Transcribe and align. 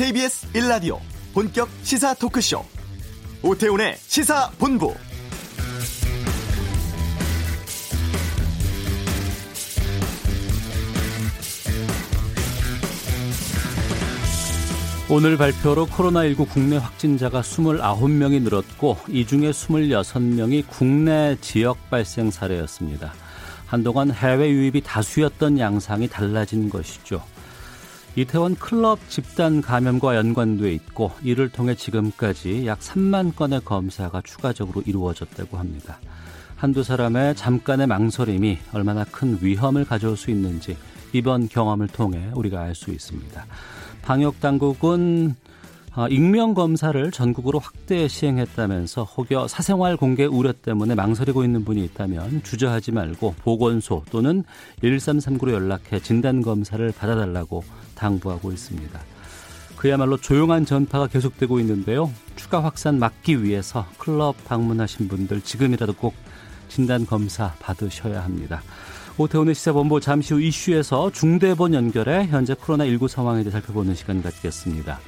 KBS 0.00 0.50
1라디오 0.54 0.98
본격 1.34 1.68
시사 1.82 2.14
토크쇼 2.14 2.64
오태훈의 3.42 3.96
시사본부 3.98 4.94
오늘 15.10 15.36
발표로 15.36 15.86
코로나19 15.88 16.48
국내 16.48 16.78
확진자가 16.78 17.42
29명이 17.42 18.40
늘었고 18.40 18.96
이 19.08 19.26
중에 19.26 19.50
26명이 19.50 20.66
국내 20.66 21.36
지역 21.42 21.90
발생 21.90 22.30
사례였습니다. 22.30 23.12
한동안 23.66 24.10
해외 24.12 24.48
유입이 24.48 24.80
다수였던 24.80 25.58
양상이 25.58 26.08
달라진 26.08 26.70
것이죠. 26.70 27.22
이태원 28.16 28.56
클럽 28.56 28.98
집단 29.08 29.62
감염과 29.62 30.16
연관돼 30.16 30.72
있고 30.74 31.12
이를 31.22 31.48
통해 31.48 31.74
지금까지 31.74 32.66
약 32.66 32.80
3만 32.80 33.36
건의 33.36 33.60
검사가 33.64 34.22
추가적으로 34.22 34.82
이루어졌다고 34.84 35.56
합니다. 35.56 35.98
한두 36.56 36.82
사람의 36.82 37.36
잠깐의 37.36 37.86
망설임이 37.86 38.58
얼마나 38.72 39.04
큰 39.04 39.38
위험을 39.40 39.84
가져올 39.84 40.16
수 40.16 40.30
있는지 40.30 40.76
이번 41.12 41.48
경험을 41.48 41.88
통해 41.88 42.30
우리가 42.34 42.60
알 42.60 42.74
수 42.74 42.90
있습니다. 42.90 43.46
방역 44.02 44.40
당국은 44.40 45.36
아, 45.92 46.06
익명 46.08 46.54
검사를 46.54 47.10
전국으로 47.10 47.58
확대 47.58 48.06
시행했다면서 48.06 49.04
혹여 49.04 49.48
사생활 49.48 49.96
공개 49.96 50.24
우려 50.24 50.52
때문에 50.52 50.94
망설이고 50.94 51.42
있는 51.42 51.64
분이 51.64 51.84
있다면 51.84 52.44
주저하지 52.44 52.92
말고 52.92 53.34
보건소 53.42 54.04
또는 54.10 54.44
1339로 54.82 55.50
연락해 55.50 56.00
진단 56.00 56.42
검사를 56.42 56.92
받아달라고 56.92 57.64
당부하고 58.00 58.50
있습니다. 58.50 58.98
그야말로 59.76 60.16
조용한 60.16 60.66
전파가 60.66 61.06
계속되고 61.06 61.60
있는데요. 61.60 62.10
추가 62.36 62.62
확산 62.64 62.98
막기 62.98 63.42
위해서 63.42 63.86
클럽 63.98 64.34
방문하신 64.44 65.08
분들 65.08 65.42
지금이라도 65.42 65.94
꼭 65.94 66.14
진단 66.68 67.06
검사 67.06 67.54
받으셔야 67.60 68.22
합니다. 68.22 68.62
오태훈의 69.16 69.54
시사본부 69.54 70.00
잠시 70.00 70.34
후 70.34 70.40
이슈에서 70.40 71.12
중대본 71.12 71.74
연결해 71.74 72.26
현재 72.26 72.54
코로나19 72.54 73.08
상황에 73.08 73.42
대해 73.42 73.52
살펴보는 73.52 73.94
시간 73.94 74.22
갖겠습니다. 74.22 75.00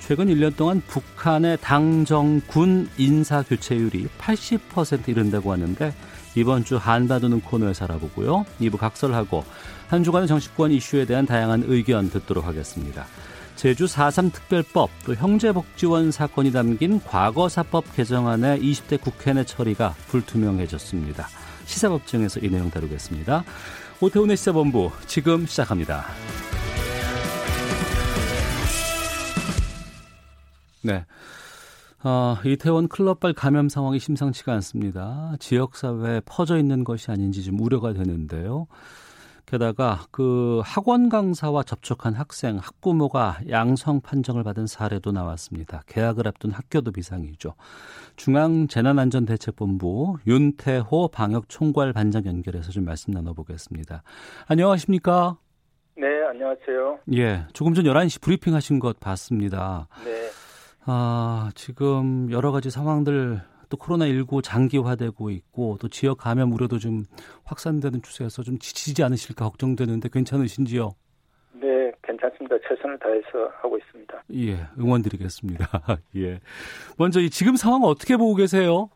최근 0.00 0.26
1년 0.26 0.56
동안 0.56 0.82
북한의 0.86 1.58
당정군 1.60 2.88
인사 2.98 3.42
교체율이 3.42 4.08
80% 4.18 5.08
이른다고 5.08 5.52
하는데 5.52 5.94
이번 6.36 6.64
주 6.64 6.76
한바두는 6.76 7.42
코너에서 7.42 7.84
알아보고요. 7.84 8.44
2부 8.60 8.78
각설하고 8.78 9.44
한 9.90 10.04
주간의 10.04 10.28
정치권 10.28 10.70
이슈에 10.70 11.04
대한 11.04 11.26
다양한 11.26 11.64
의견 11.66 12.10
듣도록 12.10 12.44
하겠습니다. 12.46 13.06
제주 13.56 13.86
4.3 13.86 14.32
특별법 14.32 14.88
또 15.04 15.16
형제복지원 15.16 16.12
사건이 16.12 16.52
담긴 16.52 17.00
과거사법 17.00 17.96
개정안의 17.96 18.60
20대 18.60 19.00
국회 19.00 19.32
내 19.32 19.44
처리가 19.44 19.96
불투명해졌습니다. 20.06 21.26
시사법정에서 21.66 22.38
이 22.38 22.48
내용 22.50 22.70
다루겠습니다. 22.70 23.42
오태훈의 24.00 24.36
시사본부 24.36 24.92
지금 25.08 25.44
시작합니다. 25.46 26.04
네. 30.82 31.04
어, 32.04 32.36
이태원 32.44 32.86
클럽발 32.86 33.32
감염 33.32 33.68
상황이 33.68 33.98
심상치가 33.98 34.52
않습니다. 34.54 35.34
지역사회에 35.40 36.20
퍼져 36.24 36.58
있는 36.58 36.84
것이 36.84 37.10
아닌지 37.10 37.42
좀 37.42 37.58
우려가 37.60 37.92
되는데요. 37.92 38.68
게다가 39.50 40.04
그 40.12 40.62
학원 40.64 41.08
강사와 41.08 41.64
접촉한 41.64 42.14
학생, 42.14 42.58
학부모가 42.58 43.40
양성 43.48 44.00
판정을 44.00 44.44
받은 44.44 44.68
사례도 44.68 45.10
나왔습니다. 45.10 45.82
개학을 45.88 46.28
앞둔 46.28 46.52
학교도 46.52 46.92
비상이죠. 46.92 47.54
중앙재난안전대책본부 48.14 50.18
윤태호 50.24 51.08
방역총괄 51.08 51.92
반장 51.92 52.26
연결해서 52.26 52.70
좀 52.70 52.84
말씀 52.84 53.12
나눠보겠습니다. 53.12 54.04
안녕하십니까? 54.46 55.36
네, 55.96 56.06
안녕하세요. 56.28 57.00
예, 57.14 57.44
조금 57.52 57.74
전 57.74 57.86
11시 57.86 58.20
브리핑 58.20 58.54
하신 58.54 58.78
것 58.78 59.00
봤습니다. 59.00 59.88
네. 60.04 60.28
아, 60.86 61.50
지금 61.56 62.30
여러 62.30 62.52
가지 62.52 62.70
상황들 62.70 63.42
또 63.70 63.76
코로나19 63.76 64.42
장기화되고 64.42 65.30
있고 65.30 65.78
또 65.80 65.88
지역 65.88 66.18
감염 66.18 66.52
우려도 66.52 66.78
좀 66.78 67.04
확산되는 67.44 68.02
추세여서 68.02 68.42
좀 68.42 68.58
지치지 68.58 69.02
않으실까 69.04 69.44
걱정되는데 69.46 70.10
괜찮으신지요? 70.12 70.90
네, 71.54 71.92
괜찮습니다. 72.02 72.56
최선을 72.68 72.98
다해서 72.98 73.50
하고 73.62 73.78
있습니다. 73.78 74.24
예, 74.34 74.56
응원드리겠습니다. 74.78 75.66
예. 76.16 76.40
먼저 76.98 77.20
이 77.20 77.30
지금 77.30 77.54
상황 77.54 77.82
어떻게 77.84 78.16
보고 78.16 78.34
계세요? 78.34 78.90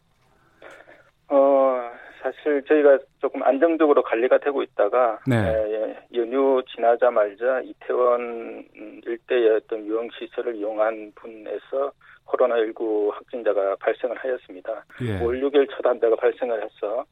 어, 1.29 1.91
사실 2.21 2.65
저희가 2.67 2.99
조금 3.21 3.45
안정적으로 3.45 4.03
관리가 4.03 4.39
되고 4.39 4.63
있다가 4.63 5.21
네. 5.27 5.37
예, 5.37 6.19
연휴 6.19 6.61
지나자마자 6.75 7.61
이태원 7.63 8.67
일대의 9.07 9.51
어떤 9.51 9.87
유흥 9.87 10.09
시설을 10.19 10.57
이용한 10.57 11.13
분에서 11.15 11.93
코로나19 12.27 13.13
확진자가 13.13 13.77
발생을 13.77 14.17
하였습니다. 14.17 14.85
예. 15.03 15.19
5월 15.21 15.41
6일 15.43 15.69
첫 15.71 15.85
환자가 15.85 16.17
발생을 16.17 16.63
해서 16.63 17.05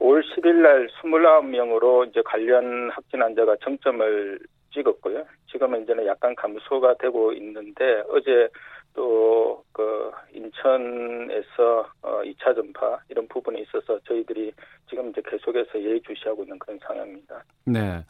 5월 0.00 0.22
10일 0.22 0.54
날 0.62 0.88
29명으로 1.02 2.08
이제 2.08 2.22
관련 2.24 2.90
확진 2.90 3.22
환자가 3.22 3.56
정점을 3.62 4.38
찍었고요. 4.72 5.24
지금은 5.50 5.82
이제는 5.82 6.06
약간 6.06 6.34
감소가 6.34 6.94
되고 6.94 7.32
있는데 7.32 8.02
어제 8.08 8.48
또 8.94 9.34
그 9.74 10.12
인천에서 10.32 11.84
어 12.02 12.22
2차 12.22 12.54
전파 12.54 12.96
이런 13.08 13.26
부분에 13.26 13.60
있어서 13.62 13.98
저희들이 14.06 14.52
지금 14.88 15.10
이제 15.10 15.20
계속해서 15.28 15.82
예의주시하고 15.82 16.44
있는 16.44 16.56
그런 16.60 16.78
상황입니다. 16.86 17.42
네. 17.66 18.04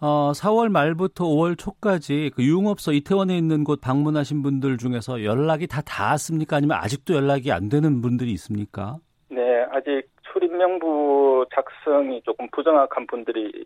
어, 0.00 0.30
4월 0.32 0.70
말부터 0.70 1.24
5월 1.24 1.58
초까지 1.58 2.30
그 2.36 2.44
유흥업소 2.44 2.92
이태원에 2.92 3.36
있는 3.36 3.64
곳 3.64 3.80
방문하신 3.80 4.42
분들 4.42 4.78
중에서 4.78 5.24
연락이 5.24 5.66
다 5.66 5.82
닿았습니까? 5.82 6.56
아니면 6.56 6.78
아직도 6.80 7.14
연락이 7.14 7.50
안 7.50 7.68
되는 7.68 8.00
분들이 8.00 8.30
있습니까? 8.32 8.98
네, 9.30 9.66
아직 9.72 10.08
출입명부 10.32 11.44
작성이 11.52 12.22
조금 12.22 12.48
부정확한 12.52 13.08
분들이 13.08 13.64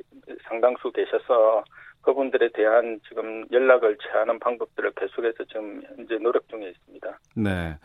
상당수 0.49 0.91
계셔서 0.93 1.63
그분들에 2.05 2.51
대한 2.53 3.01
지금 3.09 3.45
연락을 3.51 3.97
취하는 3.99 4.39
방법들을 4.39 4.93
계속해서 4.93 5.45
지금 5.49 5.83
현재 5.87 6.17
노력 6.23 6.49
중에 6.49 6.69
있습니다. 6.69 7.19
네. 7.37 7.79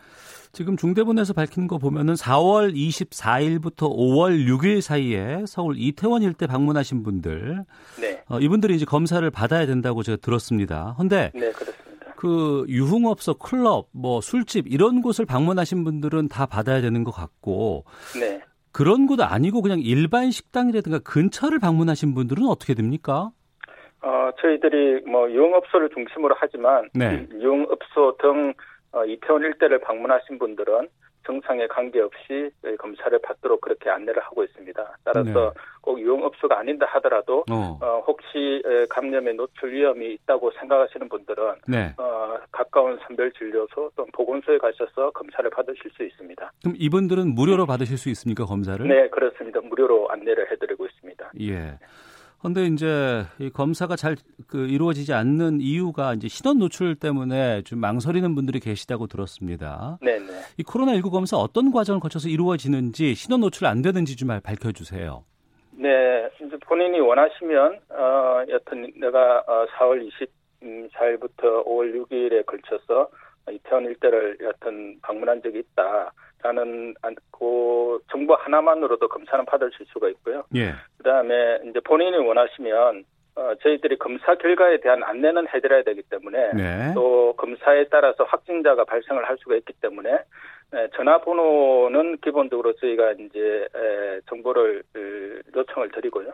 지금 0.52 0.76
중대본에서 0.76 1.32
밝힌 1.32 1.66
거 1.66 1.78
보면은 1.78 2.14
4월 2.14 2.74
24일부터 2.74 3.88
5월 3.90 4.46
6일 4.46 4.80
사이에 4.80 5.44
서울 5.46 5.76
이태원 5.78 6.22
일대 6.22 6.46
방문하신 6.46 7.02
분들, 7.02 7.64
네, 8.00 8.22
어, 8.28 8.40
이분들이 8.40 8.74
이제 8.74 8.84
검사를 8.84 9.28
받아야 9.30 9.66
된다고 9.66 10.02
제가 10.02 10.18
들었습니다. 10.20 10.96
근데 10.98 11.30
네 11.34 11.52
그렇습니다. 11.52 12.14
그 12.16 12.64
유흥업소, 12.68 13.34
클럽, 13.34 13.88
뭐 13.92 14.20
술집 14.20 14.66
이런 14.68 15.02
곳을 15.02 15.24
방문하신 15.24 15.84
분들은 15.84 16.28
다 16.28 16.46
받아야 16.46 16.80
되는 16.80 17.04
것 17.04 17.12
같고 17.12 17.84
네, 18.18 18.42
그런 18.72 19.06
곳 19.06 19.20
아니고 19.20 19.62
그냥 19.62 19.80
일반 19.80 20.30
식당이라든가 20.30 20.98
근처를 20.98 21.60
방문하신 21.60 22.14
분들은 22.14 22.46
어떻게 22.46 22.74
됩니까? 22.74 23.30
어 24.02 24.30
저희들이 24.40 25.02
뭐 25.06 25.30
유흥업소를 25.30 25.90
중심으로 25.90 26.34
하지만 26.38 26.88
네. 26.94 27.26
이 27.30 27.34
유흥업소 27.42 28.16
등 28.18 28.54
어, 28.92 29.04
이태원 29.04 29.42
일대를 29.42 29.80
방문하신 29.80 30.38
분들은 30.38 30.88
정상에 31.26 31.66
관계없이 31.68 32.50
검사를 32.78 33.16
받도록 33.22 33.60
그렇게 33.60 33.90
안내를 33.90 34.22
하고 34.22 34.42
있습니다. 34.42 34.96
따라서 35.04 35.30
네. 35.54 35.60
꼭 35.80 36.00
유흥업소가 36.00 36.58
아닌다 36.58 36.86
하더라도 36.86 37.44
어. 37.50 37.78
어, 37.80 38.02
혹시 38.06 38.62
에, 38.64 38.86
감염에 38.88 39.32
노출 39.34 39.72
위험이 39.72 40.14
있다고 40.14 40.50
생각하시는 40.58 41.08
분들은 41.08 41.54
네. 41.68 41.94
어, 41.98 42.38
가까운 42.50 42.98
선별진료소 43.06 43.92
또는 43.94 44.10
보건소에 44.12 44.58
가셔서 44.58 45.10
검사를 45.10 45.48
받으실 45.50 45.90
수 45.94 46.02
있습니다. 46.02 46.52
그럼 46.62 46.74
이분들은 46.78 47.34
무료로 47.34 47.66
받으실 47.66 47.98
수 47.98 48.08
있습니까, 48.08 48.44
검사를? 48.46 48.86
네, 48.88 49.08
그렇습니다. 49.10 49.60
무료로 49.60 50.08
안내를 50.10 50.50
해드리고 50.50 50.86
있습니다. 50.86 51.32
예. 51.42 51.78
근데 52.42 52.64
이제 52.66 53.24
이 53.38 53.50
검사가 53.50 53.96
잘 53.96 54.16
그 54.50 54.66
이루어지지 54.66 55.14
않는 55.14 55.60
이유가 55.60 56.12
이제 56.14 56.28
신원 56.28 56.58
노출 56.58 56.96
때문에 56.96 57.62
좀 57.62 57.78
망설이는 57.78 58.34
분들이 58.34 58.58
계시다고 58.58 59.06
들었습니다. 59.06 59.98
네, 60.02 60.18
네. 60.18 60.26
이 60.58 60.64
코로나 60.64 60.94
19 60.94 61.10
검사 61.10 61.36
어떤 61.36 61.70
과정을 61.70 62.00
거쳐서 62.00 62.28
이루어지는지 62.28 63.14
신원 63.14 63.40
노출 63.42 63.66
안 63.66 63.80
되는지 63.80 64.16
좀 64.16 64.28
밝혀 64.42 64.72
주세요. 64.72 65.24
네, 65.70 66.28
이제 66.44 66.56
본인이 66.66 66.98
원하시면 66.98 67.80
어, 67.90 68.44
여튼 68.48 68.92
내가 68.96 69.38
어, 69.46 69.66
4월 69.78 70.10
24일부터 70.60 71.64
5월 71.64 71.94
6일에 72.08 72.44
걸쳐서 72.44 73.08
이태원 73.50 73.84
일대를 73.84 74.38
여튼 74.42 74.98
방문한 75.02 75.42
적이 75.42 75.60
있다 75.60 76.12
라는 76.42 76.94
안- 77.02 77.14
그 77.30 77.98
정보 78.10 78.34
하나만으로도 78.34 79.08
검사는 79.08 79.44
받으실 79.44 79.84
수가 79.92 80.08
있고요. 80.10 80.44
예. 80.54 80.72
그다음에 80.98 81.60
이제 81.68 81.80
본인이 81.80 82.16
원하시면 82.16 83.04
어, 83.36 83.54
저희들이 83.62 83.96
검사 83.98 84.34
결과에 84.34 84.78
대한 84.80 85.02
안내는 85.04 85.46
해드려야 85.48 85.82
되기 85.84 86.02
때문에 86.02 86.50
네. 86.52 86.92
또 86.94 87.34
검사에 87.36 87.84
따라서 87.84 88.24
확진자가 88.24 88.84
발생을 88.84 89.28
할 89.28 89.36
수가 89.38 89.54
있기 89.56 89.72
때문에 89.74 90.10
에, 90.72 90.88
전화번호는 90.96 92.18
기본적으로 92.18 92.72
저희가 92.74 93.12
이제 93.12 93.68
에, 93.74 94.20
정보를 94.28 94.82
으, 94.96 95.40
요청을 95.54 95.90
드리고요. 95.90 96.32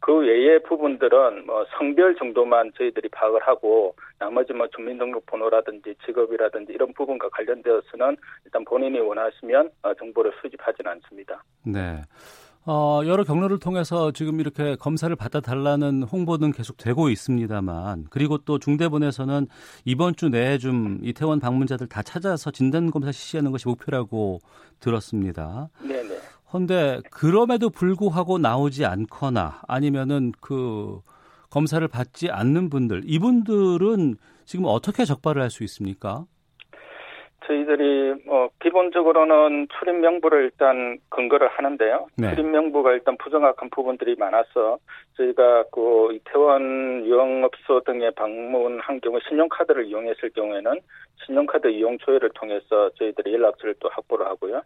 그 0.00 0.14
외의 0.18 0.62
부분들은 0.62 1.46
뭐 1.46 1.66
성별 1.76 2.14
정도만 2.16 2.72
저희들이 2.76 3.08
파악을 3.08 3.40
하고 3.46 3.94
나머지 4.18 4.52
뭐 4.52 4.66
주민등록번호라든지 4.68 5.94
직업이라든지 6.06 6.72
이런 6.72 6.92
부분과 6.94 7.28
관련되어서는 7.30 8.16
일단 8.44 8.64
본인이 8.64 8.98
원하시면 9.00 9.70
어, 9.82 9.94
정보를 9.94 10.32
수집하지는 10.40 10.92
않습니다. 10.92 11.42
네. 11.64 12.00
어, 12.70 13.00
여러 13.06 13.24
경로를 13.24 13.58
통해서 13.58 14.12
지금 14.12 14.40
이렇게 14.40 14.76
검사를 14.76 15.14
받아달라는 15.16 16.02
홍보는 16.02 16.52
계속 16.52 16.76
되고 16.76 17.08
있습니다만, 17.08 18.08
그리고 18.10 18.36
또 18.36 18.58
중대본에서는 18.58 19.46
이번 19.86 20.14
주 20.14 20.28
내에 20.28 20.58
좀 20.58 20.98
이태원 21.02 21.40
방문자들 21.40 21.88
다 21.88 22.02
찾아서 22.02 22.50
진단검사 22.50 23.10
실시하는 23.10 23.52
것이 23.52 23.66
목표라고 23.66 24.40
들었습니다. 24.80 25.70
네네. 25.80 26.18
헌데 26.52 27.00
그럼에도 27.10 27.68
불구하고 27.70 28.38
나오지 28.38 28.86
않거나 28.86 29.60
아니면은 29.68 30.32
그 30.40 31.00
검사를 31.50 31.86
받지 31.88 32.30
않는 32.30 32.70
분들, 32.70 33.02
이분들은 33.04 34.16
지금 34.44 34.64
어떻게 34.66 35.04
적발을 35.04 35.42
할 35.42 35.50
수 35.50 35.62
있습니까? 35.64 36.24
저희들이 37.46 38.24
뭐 38.26 38.50
기본적으로는 38.60 39.68
출입 39.78 39.96
명부를 39.96 40.44
일단 40.44 40.98
근거를 41.08 41.48
하는데요. 41.48 42.08
네. 42.18 42.34
출입 42.34 42.46
명부가 42.46 42.92
일단 42.92 43.16
부정확한 43.16 43.70
부분들이 43.70 44.16
많아서 44.18 44.78
저희가 45.16 45.64
그 45.72 46.12
이태원 46.12 47.06
유흥업소 47.06 47.80
등에 47.86 48.10
방문한 48.10 49.00
경우 49.00 49.18
신용카드를 49.26 49.86
이용했을 49.86 50.30
경우에는 50.30 50.78
신용카드 51.24 51.68
이용 51.68 51.96
조회를 51.98 52.30
통해서 52.34 52.90
저희들이 52.98 53.32
연락처를 53.32 53.74
또 53.80 53.88
확보를 53.88 54.26
하고요. 54.26 54.60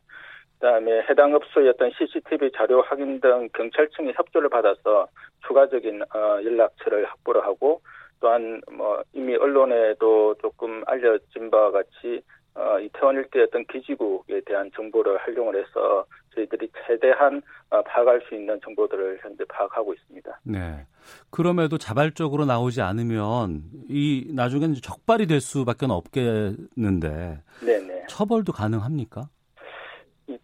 그다음에 0.62 1.02
해당 1.10 1.34
업소의 1.34 1.70
어떤 1.70 1.90
CCTV 1.90 2.52
자료 2.56 2.82
확인 2.82 3.20
등 3.20 3.48
경찰청의 3.52 4.14
협조를 4.16 4.48
받아서 4.48 5.08
추가적인 5.44 6.02
어, 6.02 6.38
연락처를 6.44 7.04
확보를 7.04 7.44
하고 7.44 7.80
또한 8.20 8.60
뭐 8.70 9.02
이미 9.12 9.34
언론에도 9.34 10.36
조금 10.40 10.84
알려진 10.86 11.50
바와 11.50 11.72
같이 11.72 12.22
어, 12.54 12.78
이태원 12.78 13.16
일대 13.16 13.42
어떤 13.42 13.64
기지국에 13.64 14.42
대한 14.46 14.70
정보를 14.76 15.18
활용을 15.18 15.56
해서 15.56 16.06
저희들이 16.36 16.70
최대한 16.86 17.42
어, 17.70 17.82
파악할 17.82 18.22
수 18.28 18.36
있는 18.36 18.60
정보들을 18.62 19.18
현재 19.20 19.44
파악하고 19.48 19.94
있습니다. 19.94 20.40
네. 20.44 20.86
그럼에도 21.30 21.76
자발적으로 21.76 22.44
나오지 22.44 22.82
않으면 22.82 23.62
이 23.88 24.30
나중에는 24.32 24.76
적발이 24.76 25.26
될 25.26 25.40
수밖에 25.40 25.86
없겠는데 25.88 27.40
네네. 27.66 28.06
처벌도 28.08 28.52
가능합니까? 28.52 29.28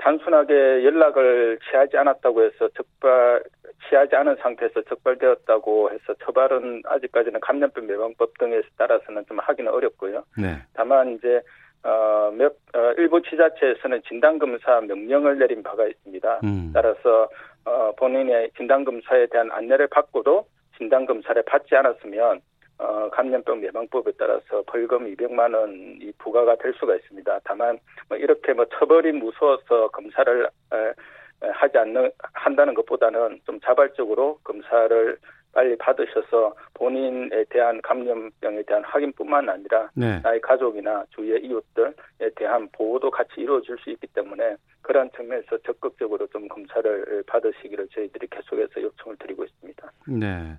이 0.09 0.19
단순하게 0.19 0.85
연락을 0.85 1.59
취하지 1.69 1.97
않았다고 1.99 2.43
해서 2.43 2.69
적발 2.69 3.43
취하지 3.89 4.17
않은 4.17 4.37
상태에서 4.37 4.83
적발되었다고 4.83 5.91
해서 5.91 6.15
처벌은 6.25 6.83
아직까지는 6.87 7.41
감염병 7.41 7.89
예방법 7.91 8.37
등에 8.39 8.63
따라서는 8.77 9.25
좀 9.27 9.39
하기는 9.39 9.71
어렵고요. 9.71 10.25
네. 10.37 10.57
다만 10.75 11.15
이제 11.15 11.41
어, 11.85 12.33
몇, 12.35 12.57
어, 12.75 12.93
일부 12.97 13.23
지자체에서는 13.23 14.03
진단검사 14.09 14.81
명령을 14.81 15.39
내린 15.39 15.63
바가 15.63 15.87
있습니다. 15.87 16.41
음. 16.43 16.73
따라서, 16.75 17.29
어, 17.65 17.93
본인의 17.97 18.51
진단검사에 18.57 19.27
대한 19.27 19.53
안내를 19.53 19.87
받고도 19.87 20.45
진단검사를 20.77 21.41
받지 21.45 21.77
않았으면, 21.77 22.41
어, 22.79 23.11
감염병 23.11 23.63
예방법에 23.65 24.13
따라서 24.19 24.63
벌금 24.67 25.13
200만 25.13 25.55
원이 25.55 26.13
부과가 26.19 26.57
될 26.57 26.73
수가 26.75 26.95
있습니다. 26.97 27.41
다만, 27.45 27.79
뭐 28.09 28.17
이렇게 28.17 28.53
뭐 28.53 28.65
처벌이 28.79 29.13
무서워서 29.13 29.89
검사를, 29.89 30.49
에, 30.73 30.77
에, 30.77 31.49
하지 31.53 31.79
않는, 31.79 32.11
한다는 32.33 32.75
것보다는 32.75 33.41
좀 33.45 33.61
자발적으로 33.61 34.39
검사를 34.45 35.19
빨리 35.53 35.77
받으셔서 35.77 36.55
본인에 36.75 37.45
대한 37.49 37.81
감염병에 37.83 38.63
대한 38.63 38.85
확인뿐만 38.85 39.49
아니라 39.49 39.91
네. 39.95 40.21
나의 40.23 40.41
가족이나 40.41 41.05
주위의 41.11 41.45
이웃들에 41.45 42.31
대한 42.37 42.69
보호도 42.73 43.11
같이 43.11 43.33
이루어질 43.39 43.77
수 43.79 43.91
있기 43.91 44.07
때문에 44.09 44.57
그러한 44.83 45.11
측면에서 45.17 45.59
적극적으로 45.59 46.27
좀 46.29 46.47
검사를 46.49 47.25
받으시기를 47.27 47.89
저희들이 47.89 48.29
계속해서 48.31 48.83
요청을 48.83 49.17
드리고 49.17 49.45
있습니다. 49.45 49.93
네. 50.09 50.55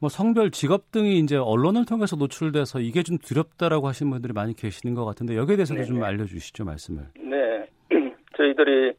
뭐 0.00 0.08
성별, 0.08 0.50
직업 0.50 0.90
등이 0.92 1.18
이제 1.18 1.36
언론을 1.36 1.84
통해서 1.84 2.16
노출돼서 2.16 2.80
이게 2.80 3.02
좀 3.02 3.18
두렵다라고 3.18 3.86
하시는 3.86 4.10
분들이 4.10 4.32
많이 4.32 4.54
계시는 4.54 4.94
것 4.94 5.04
같은데 5.04 5.36
여기에 5.36 5.56
대해서도 5.56 5.82
네네. 5.82 5.86
좀 5.86 6.02
알려주시죠 6.02 6.64
말씀을. 6.64 7.04
네, 7.16 7.66
저희들이 8.34 8.94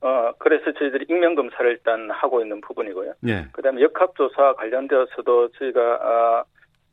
어 0.00 0.32
그래서 0.38 0.72
저희들이 0.72 1.04
익명 1.10 1.34
검사를 1.34 1.70
일단 1.70 2.10
하고 2.10 2.40
있는 2.40 2.62
부분이고요. 2.62 3.12
예. 3.28 3.48
그다음에 3.52 3.82
역학조사와 3.82 4.54
관련되어서도 4.54 5.48
저희가 5.52 6.44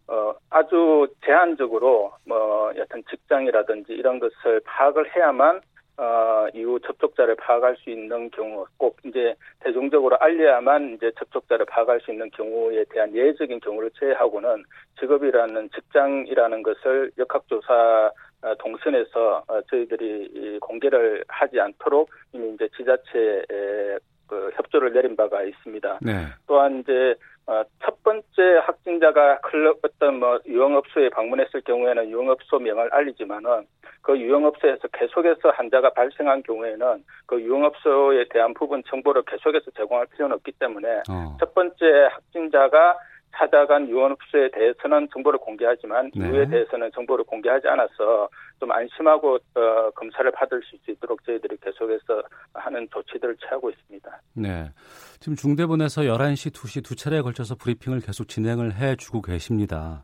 어, 0.09 0.13
어, 0.13 0.33
아주 0.49 1.07
제한적으로 1.25 2.11
뭐 2.25 2.73
여튼 2.75 3.01
직장이라든지 3.09 3.93
이런 3.93 4.19
것을 4.19 4.59
파악을 4.65 5.15
해야만 5.15 5.61
어, 5.97 6.47
이후 6.53 6.79
접촉자를 6.79 7.35
파악할 7.35 7.75
수 7.77 7.89
있는 7.89 8.29
경우 8.29 8.65
꼭 8.77 8.97
이제 9.03 9.33
대중적으로 9.61 10.15
알려야만 10.19 10.93
이제 10.93 11.11
접촉자를 11.17 11.65
파악할 11.65 11.99
수 12.01 12.11
있는 12.11 12.29
경우에 12.31 12.85
대한 12.89 13.13
예외적인 13.15 13.59
경우를 13.59 13.89
제외하고는 13.99 14.63
직업이라는 14.99 15.69
직장이라는 15.73 16.63
것을 16.63 17.11
역학조사 17.17 18.11
어, 18.43 18.55
동선에서 18.59 19.43
어, 19.47 19.61
저희들이 19.69 20.29
이 20.33 20.59
공개를 20.59 21.23
하지 21.27 21.59
않도록 21.59 22.09
이미 22.33 22.53
이제 22.53 22.69
지자체에 22.77 23.97
그 24.27 24.51
협조를 24.55 24.93
내린 24.93 25.15
바가 25.15 25.41
있습니다. 25.41 25.99
네. 26.01 26.25
또한 26.45 26.81
이제 26.81 26.91
어, 27.11 27.36
첫 27.83 28.03
번째 28.03 28.25
확진자가 28.65 29.39
클럽 29.39 29.79
어떤 29.81 30.19
뭐 30.19 30.39
유흥업소에 30.45 31.09
방문했을 31.09 31.61
경우에는 31.61 32.09
유흥업소 32.09 32.59
명을 32.59 32.93
알리지만은 32.93 33.65
그 34.01 34.19
유흥업소에서 34.19 34.87
계속해서 34.89 35.51
환자가 35.51 35.91
발생한 35.91 36.43
경우에는 36.43 37.03
그 37.25 37.41
유흥업소에 37.41 38.25
대한 38.29 38.53
부분 38.53 38.83
정보를 38.87 39.23
계속해서 39.23 39.71
제공할 39.71 40.07
필요는 40.07 40.35
없기 40.35 40.53
때문에 40.59 41.03
어. 41.09 41.37
첫 41.39 41.53
번째 41.53 42.09
확진자가 42.11 42.97
찾아간 43.35 43.87
유흥업소에 43.87 44.49
대해서는 44.51 45.07
정보를 45.13 45.39
공개하지만 45.39 46.11
네. 46.15 46.27
이후에 46.27 46.47
대해서는 46.47 46.91
정보를 46.93 47.23
공개하지 47.25 47.67
않아서 47.67 48.29
좀 48.59 48.71
안심하고 48.71 49.35
어, 49.35 49.91
검사를 49.95 50.29
받을 50.31 50.61
수 50.63 50.91
있도록 50.91 51.23
저희들이 51.25 51.57
계속해서 51.57 52.23
하는 52.53 52.87
조치들을 52.91 53.37
취하고 53.37 53.69
있습니다. 53.69 54.21
네. 54.33 54.71
지금 55.19 55.35
중대본에서 55.35 56.03
11시, 56.03 56.53
2시 56.53 56.83
두 56.83 56.95
차례에 56.95 57.21
걸쳐서 57.21 57.55
브리핑을 57.55 58.01
계속 58.01 58.27
진행을 58.27 58.75
해 58.75 58.95
주고 58.95 59.21
계십니다. 59.21 60.03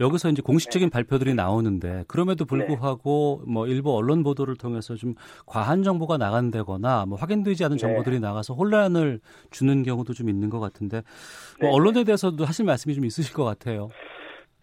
여기서 0.00 0.30
이제 0.30 0.40
공식적인 0.40 0.88
발표들이 0.88 1.34
나오는데 1.34 2.04
그럼에도 2.08 2.46
불구하고 2.46 3.42
뭐 3.46 3.66
일부 3.66 3.94
언론 3.94 4.22
보도를 4.22 4.56
통해서 4.56 4.94
좀 4.94 5.14
과한 5.44 5.82
정보가 5.82 6.16
나간다거나 6.16 7.04
뭐 7.04 7.18
확인되지 7.18 7.64
않은 7.66 7.76
네. 7.76 7.80
정보들이 7.80 8.18
나가서 8.18 8.54
혼란을 8.54 9.20
주는 9.50 9.82
경우도 9.82 10.14
좀 10.14 10.30
있는 10.30 10.48
것 10.48 10.58
같은데 10.58 11.02
뭐 11.60 11.68
네. 11.68 11.74
언론에 11.76 12.04
대해서도 12.04 12.46
하실 12.46 12.64
말씀이 12.64 12.94
좀 12.94 13.04
있으실 13.04 13.34
것 13.34 13.44
같아요. 13.44 13.90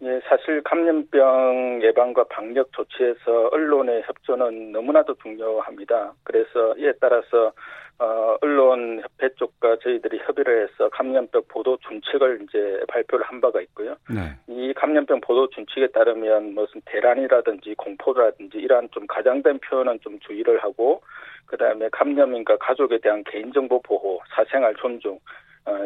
예, 0.02 0.20
사실 0.28 0.62
감염병 0.62 1.80
예방과 1.82 2.24
방역 2.30 2.72
조치에서 2.72 3.48
언론의 3.48 4.02
협조는 4.06 4.72
너무나도 4.72 5.14
중요합니다. 5.14 6.12
그래서 6.22 6.76
이에 6.76 6.92
따라서 7.00 7.52
어, 8.00 8.36
언론 8.40 9.00
협회 9.02 9.28
쪽과 9.34 9.78
저희들이 9.82 10.18
협의를 10.18 10.62
해서 10.62 10.88
감염병 10.90 11.42
보도 11.48 11.76
준칙을 11.78 12.42
이제 12.44 12.80
발표를 12.86 13.24
한 13.26 13.40
바가 13.40 13.60
있고요. 13.62 13.96
네. 14.08 14.36
이 14.46 14.72
감염병 14.74 15.20
보도 15.20 15.48
준칙에 15.50 15.88
따르면 15.88 16.54
무슨 16.54 16.80
대란이라든지 16.84 17.74
공포라든지 17.74 18.58
이러한 18.58 18.88
좀 18.92 19.04
가장된 19.08 19.58
표현은 19.58 19.98
좀 20.00 20.20
주의를 20.20 20.62
하고 20.62 21.02
그다음에 21.46 21.88
감염인과 21.90 22.58
가족에 22.58 22.98
대한 22.98 23.24
개인정보 23.24 23.82
보호, 23.82 24.20
사생활 24.28 24.76
존중 24.76 25.14
어, 25.14 25.18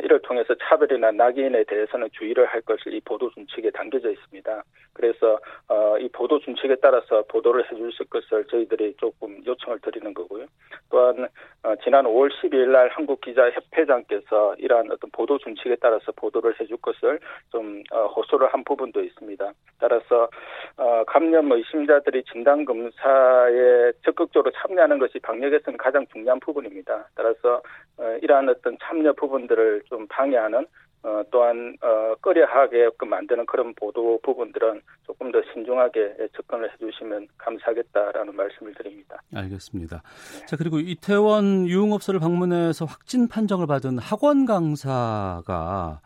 이를 0.04 0.20
통해서 0.22 0.54
차별이나 0.54 1.10
낙인에 1.12 1.64
대해서는 1.64 2.08
주의를 2.12 2.46
할 2.46 2.60
것을 2.62 2.94
이 2.94 3.00
보도 3.00 3.30
준칙에 3.30 3.70
담겨져 3.70 4.10
있습니다. 4.10 4.62
그래서 4.92 5.38
어, 5.68 5.96
이 5.98 6.08
보도 6.08 6.38
준칙에 6.38 6.76
따라서 6.76 7.22
보도를 7.28 7.70
해주실 7.70 8.06
것을 8.10 8.44
저희들이 8.46 8.94
조금 8.98 9.42
요청을 9.44 9.80
드리는 9.80 10.12
거고요. 10.12 10.46
또한 10.90 11.28
어, 11.62 11.74
지난 11.82 12.04
5월 12.04 12.30
12일 12.30 12.68
날 12.68 12.88
한국기자협회장께서 12.88 14.56
이러한 14.58 14.90
어떤 14.90 15.10
보도 15.10 15.38
준칙에 15.38 15.76
따라서 15.80 16.12
보도를 16.12 16.54
해줄 16.60 16.76
것을 16.78 17.18
좀 17.50 17.82
어, 17.90 18.06
호소를 18.08 18.48
한 18.48 18.62
부분도 18.64 19.02
있습니다. 19.02 19.52
따라서 19.80 20.28
어, 20.76 21.04
감염 21.06 21.50
의심자들이 21.50 22.24
진단 22.24 22.64
검사에 22.64 23.92
적극적으로 24.04 24.52
참여하는 24.52 24.98
것이 24.98 25.18
방역에서는 25.20 25.78
가장 25.78 26.06
중요한 26.12 26.38
부분입니다. 26.40 27.08
따라서 27.14 27.62
어, 27.98 28.18
이러한 28.20 28.48
어떤 28.48 28.76
참여 28.82 29.14
부분들을 29.14 29.71
좀 29.84 30.06
방해하는 30.08 30.66
어, 31.04 31.20
또한 31.32 31.76
어, 31.82 32.14
꺼려하게끔 32.20 33.08
만드는 33.08 33.44
그런 33.46 33.74
보도 33.74 34.20
부분들은 34.22 34.80
조금 35.04 35.32
더 35.32 35.42
신중하게 35.52 36.28
접근을 36.36 36.72
해주시면 36.72 37.26
감사하겠다라는 37.38 38.36
말씀을 38.36 38.72
드립니다. 38.74 39.20
알겠습니다. 39.34 40.02
네. 40.38 40.46
자 40.46 40.56
그리고 40.56 40.78
이태원 40.78 41.66
유흥업소를 41.66 42.20
방문해서 42.20 42.84
확진 42.84 43.26
판정을 43.26 43.66
받은 43.66 43.98
학원 43.98 44.46
강사가 44.46 46.00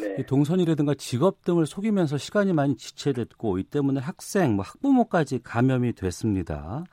네. 0.00 0.24
동선이라든가 0.26 0.94
직업 0.94 1.42
등을 1.42 1.66
속이면서 1.66 2.16
시간이 2.16 2.52
많이 2.52 2.76
지체됐고 2.76 3.58
이 3.58 3.64
때문에 3.64 4.00
학생, 4.00 4.54
뭐 4.54 4.64
학부모까지 4.64 5.40
감염이 5.42 5.94
됐습니다. 5.94 6.84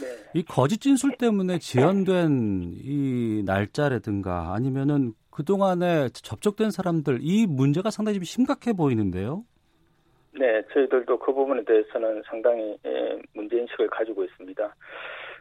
네. 0.00 0.06
이 0.34 0.44
거짓 0.44 0.80
진술 0.80 1.16
때문에 1.16 1.58
지연된 1.58 2.74
이 2.74 3.42
날짜라든가 3.44 4.54
아니면은 4.54 5.14
그동안에 5.40 6.10
접촉된 6.12 6.70
사람들 6.70 7.20
이 7.22 7.46
문제가 7.48 7.90
상당히 7.90 8.16
좀 8.18 8.24
심각해 8.24 8.74
보이는데요. 8.74 9.42
네, 10.38 10.62
저희들도 10.72 11.18
그 11.18 11.32
부분에 11.32 11.64
대해서는 11.64 12.22
상당히 12.26 12.76
예, 12.84 13.18
문제인식을 13.34 13.88
가지고 13.88 14.24
있습니다. 14.24 14.74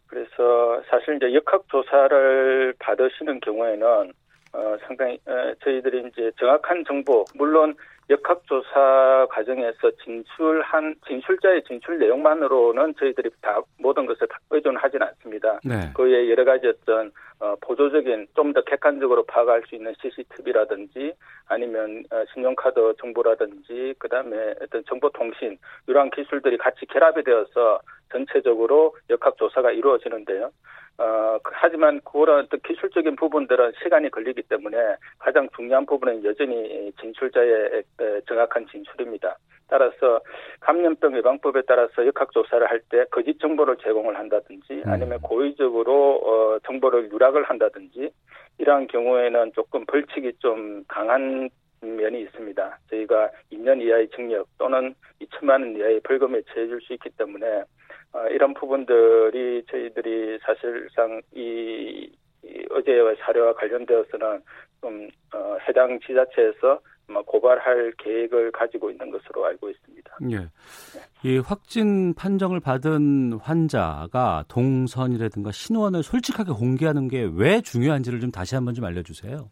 그래서 0.07 0.81
사실 0.89 1.17
이제 1.17 1.33
역학조사를 1.33 2.73
받으시는 2.79 3.41
경우에는 3.41 4.13
어, 4.53 4.77
상당히 4.87 5.19
어, 5.27 5.53
저희들이 5.63 6.07
이제 6.07 6.31
정확한 6.39 6.85
정보 6.87 7.25
물론 7.35 7.75
역학조사 8.09 9.27
과정에서 9.29 9.91
진술한 10.03 10.95
진술자의 11.07 11.63
진술 11.63 11.99
내용만으로는 11.99 12.95
저희들이 12.99 13.29
다 13.41 13.61
모든 13.77 14.05
것을 14.05 14.27
다 14.27 14.39
의존하지는 14.49 15.05
않습니다. 15.07 15.59
네. 15.63 15.91
그에 15.93 16.29
여러 16.29 16.43
가지 16.43 16.67
어떤 16.67 17.11
어, 17.39 17.55
보조적인 17.61 18.27
좀 18.35 18.49
더 18.53 18.61
객관적으로 18.61 19.23
파악할 19.25 19.63
수 19.67 19.75
있는 19.75 19.93
CCTV라든지 20.01 21.13
아니면 21.47 22.03
어, 22.11 22.23
신용카드 22.33 22.95
정보라든지 22.99 23.93
그다음에 23.99 24.55
어떤 24.61 24.83
정보통신 24.85 25.57
이러한 25.87 26.09
기술들이 26.09 26.57
같이 26.57 26.85
결합이 26.87 27.23
되어서 27.23 27.79
전체적으로 28.11 28.95
역학조사가 29.09 29.71
이루어지는데요. 29.71 30.49
어, 30.99 31.39
하지만 31.43 32.01
그런 32.01 32.45
어떤 32.45 32.59
기술적인 32.59 33.15
부분들은 33.15 33.71
시간이 33.81 34.09
걸리기 34.09 34.43
때문에 34.43 34.77
가장 35.17 35.47
중요한 35.55 35.85
부분은 35.85 36.23
여전히 36.25 36.91
진술자의 36.99 37.83
정확한 38.27 38.67
진술입니다. 38.67 39.37
따라서 39.69 40.19
감염병 40.59 41.15
예방법에 41.17 41.61
따라서 41.67 42.05
역학조사를 42.05 42.69
할 42.69 42.81
때 42.89 43.05
거짓 43.11 43.39
정보를 43.39 43.77
제공을 43.77 44.17
한다든지 44.17 44.73
음. 44.73 44.83
아니면 44.87 45.19
고의적으로 45.21 46.15
어, 46.25 46.59
정보를 46.65 47.09
누락을 47.09 47.43
한다든지 47.43 48.09
이러한 48.57 48.87
경우에는 48.87 49.53
조금 49.53 49.85
벌칙이 49.85 50.33
좀 50.39 50.83
강한 50.87 51.49
면이 51.81 52.21
있습니다. 52.21 52.79
저희가 52.89 53.29
2년 53.51 53.81
이하의 53.81 54.09
징역 54.09 54.47
또는 54.57 54.95
2천만 55.21 55.61
원 55.61 55.75
이하의 55.77 56.01
벌금에 56.01 56.41
처해질 56.51 56.81
수 56.81 56.93
있기 56.93 57.09
때문에 57.11 57.45
어, 57.45 57.63
이런 58.31 58.53
부분들이 58.53 59.63
저희들이 59.69 60.39
사실상 60.41 61.21
이, 61.33 62.09
이 62.43 62.65
어제의 62.71 63.15
사례와 63.19 63.53
관련되어서는 63.53 64.41
좀 64.81 65.07
어, 65.33 65.57
해당 65.67 65.99
지자체에서 65.99 66.79
고발할 67.25 67.93
계획을 67.97 68.51
가지고 68.51 68.91
있는 68.91 69.09
것으로 69.09 69.45
알고 69.45 69.69
있습니다. 69.69 70.17
예. 70.31 70.47
이 71.23 71.39
확진 71.39 72.13
판정을 72.13 72.59
받은 72.59 73.33
환자가 73.41 74.45
동선이라든가 74.47 75.51
신원을 75.51 76.03
솔직하게 76.03 76.51
공개하는 76.51 77.07
게 77.07 77.27
왜 77.35 77.61
중요한지를 77.61 78.19
좀 78.19 78.31
다시 78.31 78.55
한번 78.55 78.73
좀 78.73 78.85
알려주세요. 78.85 79.49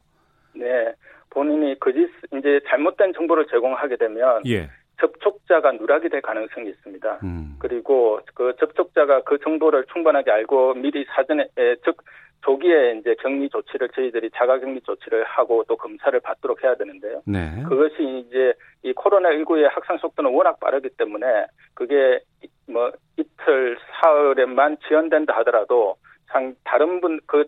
네, 0.55 0.93
본인이 1.29 1.77
거짓 1.79 2.07
이제 2.37 2.59
잘못된 2.67 3.13
정보를 3.13 3.47
제공하게 3.49 3.97
되면 3.97 4.43
예. 4.47 4.69
접촉자가 4.99 5.73
누락이 5.73 6.09
될 6.09 6.21
가능성이 6.21 6.69
있습니다. 6.69 7.19
음. 7.23 7.55
그리고 7.59 8.19
그 8.33 8.55
접촉자가 8.59 9.21
그 9.21 9.37
정보를 9.39 9.85
충분하게 9.93 10.31
알고 10.31 10.75
미리 10.75 11.05
사전에 11.05 11.47
즉 11.83 11.97
조기에 12.41 12.97
이제 12.99 13.15
격리 13.19 13.49
조치를 13.49 13.89
저희들이 13.89 14.29
자가 14.35 14.59
격리 14.59 14.81
조치를 14.81 15.23
하고 15.23 15.63
또 15.67 15.75
검사를 15.75 16.17
받도록 16.19 16.63
해야 16.63 16.75
되는데요. 16.75 17.21
네. 17.25 17.63
그것이 17.67 18.25
이제 18.25 18.53
이 18.83 18.93
코로나 18.93 19.29
19의 19.29 19.69
확산 19.71 19.97
속도는 19.97 20.31
워낙 20.31 20.59
빠르기 20.59 20.89
때문에 20.97 21.25
그게 21.73 22.19
뭐 22.67 22.91
이틀 23.17 23.77
사흘에만 24.01 24.77
지연된다 24.87 25.35
하더라도 25.37 25.95
상 26.27 26.55
다른 26.63 27.01
분 27.01 27.19
그 27.25 27.45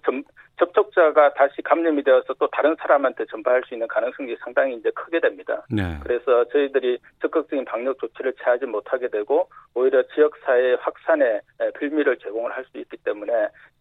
접촉자가 0.59 1.33
다시 1.35 1.61
감염이 1.61 2.03
되어서 2.03 2.33
또 2.33 2.45
다른 2.49 2.75
사람한테 2.81 3.25
전파할 3.27 3.63
수 3.65 3.73
있는 3.73 3.87
가능성이 3.87 4.35
상당히 4.43 4.75
이제 4.75 4.91
크게 4.91 5.21
됩니다. 5.21 5.65
네. 5.71 5.97
그래서 6.03 6.43
저희들이 6.49 6.99
적극적인 7.21 7.63
방역 7.63 7.97
조치를 7.99 8.33
취하지 8.33 8.65
못하게 8.65 9.07
되고 9.07 9.49
오히려 9.73 10.03
지역 10.13 10.33
사회 10.43 10.73
확산에 10.73 11.39
빌미를 11.79 12.17
제공을 12.17 12.51
할 12.51 12.65
수 12.65 12.77
있기 12.77 12.97
때문에 12.97 13.31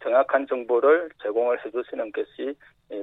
정확한 0.01 0.47
정보를 0.47 1.09
제공을 1.21 1.57
해주시는 1.65 2.13
것이 2.13 2.55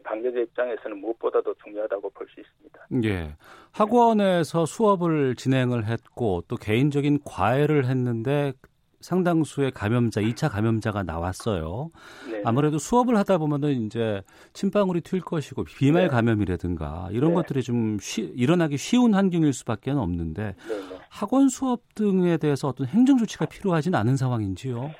방역의 0.05 0.45
입장에서는 0.45 0.97
무엇보다도 0.99 1.55
중요하다고 1.63 2.11
볼 2.11 2.27
수 2.29 2.41
있습니다. 2.41 2.87
예. 3.05 3.37
학원에서 3.75 4.65
수업을 4.65 5.35
진행을 5.37 5.85
했고 5.85 6.43
또 6.49 6.57
개인적인 6.57 7.19
과외를 7.27 7.85
했는데 7.85 8.55
상당수의 9.01 9.73
감염자, 9.73 10.21
2차 10.21 10.51
감염자가 10.51 11.03
나왔어요. 11.03 11.91
네 12.31 12.43
아무래도 12.45 12.79
수업을 12.79 13.17
하다 13.17 13.39
보면은 13.39 13.87
이제 13.87 14.23
침방울이 14.53 15.01
튈 15.03 15.21
것이고 15.21 15.65
비말 15.65 16.05
네. 16.05 16.09
감염이라든가 16.09 17.09
이런 17.13 17.31
네. 17.31 17.35
것들이 17.37 17.63
좀 17.63 17.99
쉬, 18.01 18.23
일어나기 18.23 18.77
쉬운 18.77 19.15
환경일 19.15 19.53
수밖에 19.53 19.91
없는데 19.91 20.55
네, 20.69 20.75
네 20.75 20.99
학원 21.09 21.49
수업 21.49 21.83
등에 21.95 22.37
대해서 22.37 22.69
어떤 22.69 22.87
행정 22.87 23.19
조치가 23.19 23.47
필요하진 23.47 23.95
않은 23.95 24.17
상황인지요? 24.17 24.91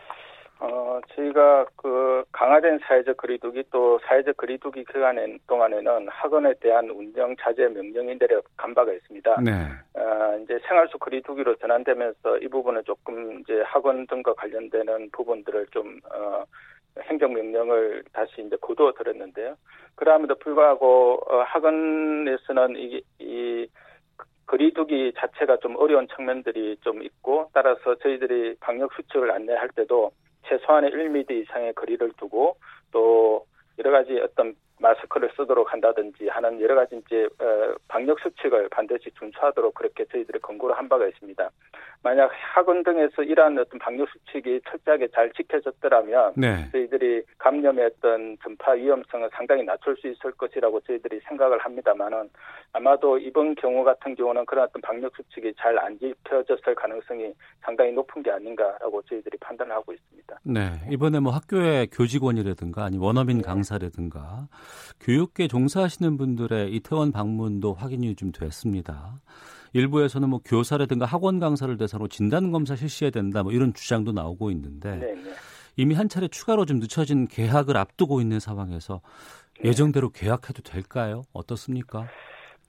저희가 1.15 1.67
그 1.77 2.25
강화된 2.33 2.79
사회적 2.81 3.17
거리두기 3.17 3.65
또 3.71 3.99
사회적 4.07 4.37
거리두기 4.37 4.85
기간 4.85 5.39
동안에는 5.47 6.09
학원에 6.09 6.55
대한 6.61 6.89
운영 6.91 7.35
자제 7.39 7.69
명령이 7.69 8.17
내려간 8.19 8.75
바가 8.75 8.93
있습니다. 8.93 9.41
네. 9.43 9.53
어, 9.95 10.39
이제 10.43 10.59
생활 10.67 10.89
속 10.89 10.99
거리두기로 11.01 11.57
전환되면서 11.57 12.39
이 12.39 12.49
부분은 12.49 12.85
조금 12.85 13.41
이제 13.41 13.63
학원 13.67 14.07
등과 14.07 14.35
관련되는 14.35 15.11
부분들을 15.13 15.67
좀 15.73 16.01
어, 16.15 16.45
행정 17.03 17.35
명령을 17.35 18.05
다시 18.13 18.43
이제 18.43 18.57
거두어 18.61 18.93
들었는데요. 18.93 19.57
그럼에도 19.95 20.35
불구하고 20.37 21.21
어, 21.27 21.43
학원에서는 21.43 22.77
이, 22.77 23.03
이 23.19 23.67
거리두기 24.47 25.13
자체가 25.17 25.59
좀 25.59 25.77
어려운 25.77 26.07
측면들이 26.15 26.77
좀 26.83 27.03
있고 27.03 27.51
따라서 27.53 27.97
저희들이 27.97 28.57
방역 28.61 28.93
수칙을 28.95 29.31
안내할 29.31 29.69
때도 29.71 30.13
최소한의 30.49 30.91
1m 30.91 31.31
이상의 31.31 31.75
거리를 31.75 32.13
두고 32.19 32.57
또 32.93 33.47
여러 33.79 33.91
가지 33.91 34.19
어떤 34.21 34.55
마스크를 34.81 35.31
쓰도록 35.37 35.73
한다든지 35.73 36.29
하는 36.29 36.61
여러 36.61 36.75
가지 36.75 37.01
이제 37.07 37.29
어, 37.41 37.75
방역 37.89 38.19
수칙을 38.21 38.69
반드시 38.71 39.11
준수하도록 39.19 39.75
그렇게 39.75 40.05
저희들이 40.07 40.39
권고를 40.41 40.77
한 40.77 40.89
바가 40.89 41.07
있습니다. 41.07 41.51
만약 42.03 42.31
학원 42.55 42.83
등에서 42.85 43.23
이러한 43.23 43.59
어떤 43.59 43.79
방역 43.81 44.09
수칙이 44.11 44.61
철저하게 44.69 45.09
잘 45.09 45.33
지켜졌더라면 45.33 46.35
네. 46.37 46.69
저희들이 46.71 47.23
감염의 47.39 47.87
어떤 47.87 48.37
전파 48.43 48.73
위험성을 48.73 49.29
상당히 49.33 49.65
낮출 49.65 49.97
수 49.97 50.07
있을 50.09 50.33
것이라고 50.33 50.81
저희들이 50.81 51.21
생각을 51.27 51.59
합니다만은 51.59 52.29
아마도 52.73 53.19
이번 53.19 53.55
경우 53.57 53.83
같은 53.83 54.15
경우는 54.15 54.45
그런 54.47 54.65
어떤 54.65 54.83
방역 54.83 55.15
수칙이 55.17 55.55
잘 55.57 55.77
안 55.79 55.99
지켜졌을 55.99 56.75
가능성이 56.75 57.33
상당히 57.61 57.93
높은 57.93 58.23
게 58.23 58.31
아닌가라고 58.31 59.03
저희들이 59.03 59.37
판단하고 59.39 59.93
있습니다. 59.93 60.39
네, 60.45 60.73
이번에 60.91 61.21
뭐 61.21 61.33
학교의 61.33 61.89
교직원이라든가 61.89 62.85
아니 62.85 62.99
원어민 62.99 63.39
네. 63.39 63.43
강사라든가 63.43 64.49
교육계 65.01 65.49
종사하시는 65.49 66.17
분들의 66.17 66.75
이태원 66.75 67.13
방문도 67.13 67.75
확인이 67.75 68.15
좀 68.17 68.33
됐습니다. 68.33 69.21
일부에서는 69.73 70.29
뭐 70.29 70.41
교사라든가 70.45 71.05
학원 71.05 71.39
강사를 71.39 71.77
대상으로 71.77 72.09
진단 72.09 72.51
검사 72.51 72.77
실시해야 72.77 73.11
된다 73.11 73.43
뭐 73.43 73.53
이런 73.53 73.75
주장도 73.75 74.13
나오고 74.13 74.51
있는데 74.53 74.97
네네. 74.97 75.23
네. 75.23 75.35
이미 75.77 75.95
한 75.95 76.09
차례 76.09 76.29
추가로 76.29 76.65
좀 76.65 76.79
늦춰진 76.79 77.29
개학을 77.29 77.77
앞두고 77.77 78.21
있는 78.21 78.41
상황에서 78.41 79.03
네. 79.63 79.69
예정대로 79.69 80.11
개학해도 80.11 80.63
될까요? 80.63 81.25
어떻습니까? 81.33 82.09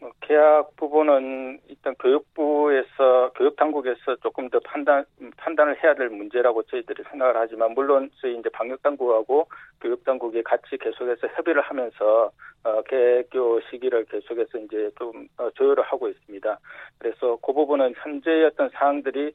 뭐 0.07 0.13
계약 0.21 0.75
부분은 0.77 1.59
일단 1.67 1.93
교육부에서 1.95 3.31
교육 3.35 3.57
당국에서 3.57 4.15
조금 4.23 4.49
더 4.49 4.59
판단 4.61 5.03
판단을 5.35 5.83
해야 5.83 5.93
될 5.95 6.09
문제라고 6.09 6.63
저희들이 6.63 7.03
생각을 7.09 7.35
하지만 7.35 7.73
물론 7.73 8.09
저희 8.21 8.37
이제 8.37 8.49
방역 8.49 8.81
당국하고 8.81 9.47
교육 9.81 10.03
당국이 10.05 10.43
같이 10.43 10.77
계속해서 10.77 11.27
협의를 11.35 11.61
하면서 11.61 12.31
어, 12.63 12.81
개교 12.83 13.59
시기를 13.69 14.05
계속해서 14.05 14.57
이제 14.59 14.89
좀 14.97 15.27
어, 15.37 15.49
조율을 15.51 15.83
하고 15.83 16.07
있습니다. 16.07 16.57
그래서 16.99 17.37
그 17.41 17.53
부분은 17.53 17.93
현재의 17.97 18.45
어떤 18.45 18.69
사항들이 18.69 19.33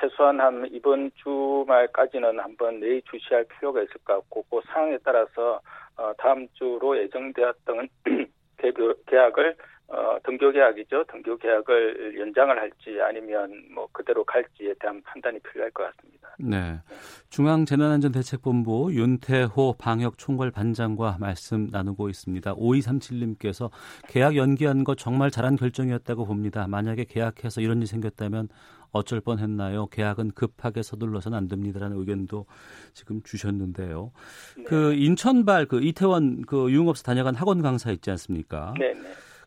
최소한 0.00 0.40
한 0.40 0.68
이번 0.70 1.10
주말까지는 1.16 2.38
한번 2.38 2.78
내일 2.80 3.02
주시할 3.10 3.44
필요가 3.44 3.82
있을 3.82 3.94
것 4.04 4.14
같고 4.14 4.44
그 4.50 4.60
상황에 4.72 4.98
따라서 5.04 5.60
어, 5.96 6.12
다음 6.18 6.46
주로 6.54 6.96
예정되었던 6.96 7.88
계약을 9.06 9.56
어, 9.92 10.16
등교 10.24 10.52
계약이죠. 10.52 11.04
등교 11.04 11.36
계약을 11.36 12.18
연장을 12.18 12.58
할지 12.58 12.98
아니면 13.02 13.52
뭐 13.74 13.86
그대로 13.92 14.24
갈지에 14.24 14.72
대한 14.80 15.02
판단이 15.02 15.38
필요할 15.40 15.70
것 15.72 15.84
같습니다. 15.84 16.34
네. 16.38 16.80
중앙재난안전대책본부 17.28 18.94
윤태호 18.94 19.74
방역총괄반장과 19.78 21.18
말씀 21.20 21.68
나누고 21.70 22.08
있습니다. 22.08 22.54
5237님께서 22.54 23.70
계약 24.08 24.36
연기한 24.36 24.82
거 24.82 24.94
정말 24.94 25.30
잘한 25.30 25.56
결정이었다고 25.56 26.24
봅니다. 26.24 26.66
만약에 26.66 27.04
계약해서 27.04 27.60
이런 27.60 27.76
일이 27.76 27.86
생겼다면 27.86 28.48
어쩔 28.92 29.20
뻔 29.20 29.40
했나요? 29.40 29.86
계약은 29.88 30.32
급하게 30.32 30.82
서둘러서는 30.82 31.36
안 31.36 31.48
됩니다라는 31.48 31.98
의견도 31.98 32.46
지금 32.94 33.22
주셨는데요. 33.22 34.12
네. 34.56 34.64
그 34.64 34.94
인천발 34.94 35.66
그 35.66 35.82
이태원 35.82 36.42
그 36.42 36.70
유흥업소 36.70 37.02
다녀간 37.02 37.34
학원 37.34 37.60
강사 37.60 37.90
있지 37.90 38.10
않습니까? 38.10 38.72
네, 38.78 38.94
네. 38.94 39.00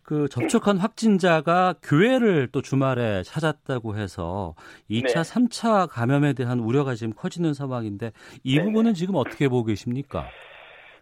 그 0.05 0.27
접촉한 0.29 0.77
확진자가 0.77 1.73
교회를 1.81 2.49
또 2.51 2.61
주말에 2.61 3.23
찾았다고 3.23 3.95
해서 3.95 4.53
2차, 4.89 5.01
네. 5.01 5.21
3차 5.21 5.87
감염에 5.89 6.33
대한 6.33 6.59
우려가 6.59 6.93
지금 6.93 7.13
커지는 7.13 7.55
상황인데 7.55 8.11
이 8.43 8.57
네. 8.57 8.63
부분은 8.63 8.93
지금 8.93 9.15
어떻게 9.15 9.47
보고 9.47 9.63
계십니까? 9.63 10.29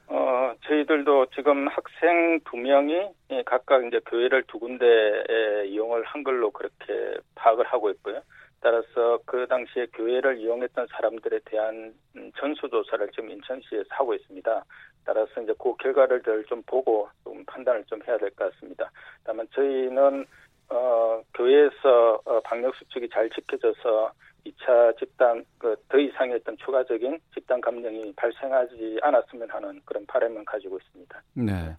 어, 0.07 0.53
저희들도 0.65 1.27
지금 1.35 1.67
학생 1.67 2.39
두 2.49 2.55
명이 2.55 3.09
각각 3.45 3.85
이제 3.85 3.99
교회를 4.05 4.43
두 4.47 4.57
군데에 4.57 5.65
이용을 5.67 6.03
한 6.05 6.23
걸로 6.23 6.51
그렇게 6.51 7.19
파악을 7.35 7.65
하고 7.65 7.89
있고요. 7.89 8.21
따라서 8.61 9.19
그 9.25 9.45
당시에 9.47 9.87
교회를 9.87 10.37
이용했던 10.37 10.87
사람들에 10.91 11.39
대한 11.43 11.93
전수조사를 12.39 13.09
지금 13.13 13.31
인천시에서 13.31 13.87
하고 13.89 14.13
있습니다. 14.13 14.63
따라서 15.05 15.41
이제 15.41 15.53
그 15.59 15.75
결과를 15.77 16.21
좀 16.47 16.61
보고 16.65 17.07
좀 17.23 17.43
판단을 17.45 17.83
좀 17.85 17.99
해야 18.07 18.17
될 18.17 18.29
것 18.31 18.51
같습니다. 18.53 18.89
다만 19.23 19.47
저희는 19.53 20.25
어, 20.69 21.21
교회에서 21.33 22.21
어, 22.25 22.39
방역 22.41 22.75
수칙이 22.75 23.09
잘 23.09 23.29
지켜져서 23.29 24.11
2차 24.45 24.97
집단 24.99 25.45
그 25.57 25.75
더 25.89 25.97
이상의 25.99 26.35
어떤 26.35 26.57
추가적인 26.57 27.19
집단 27.33 27.61
감염이 27.61 28.13
발생하지 28.15 28.99
않았으면 29.01 29.49
하는 29.49 29.79
그런 29.85 30.05
바람을 30.07 30.43
가지고 30.45 30.77
있습니다. 30.77 31.21
네. 31.35 31.77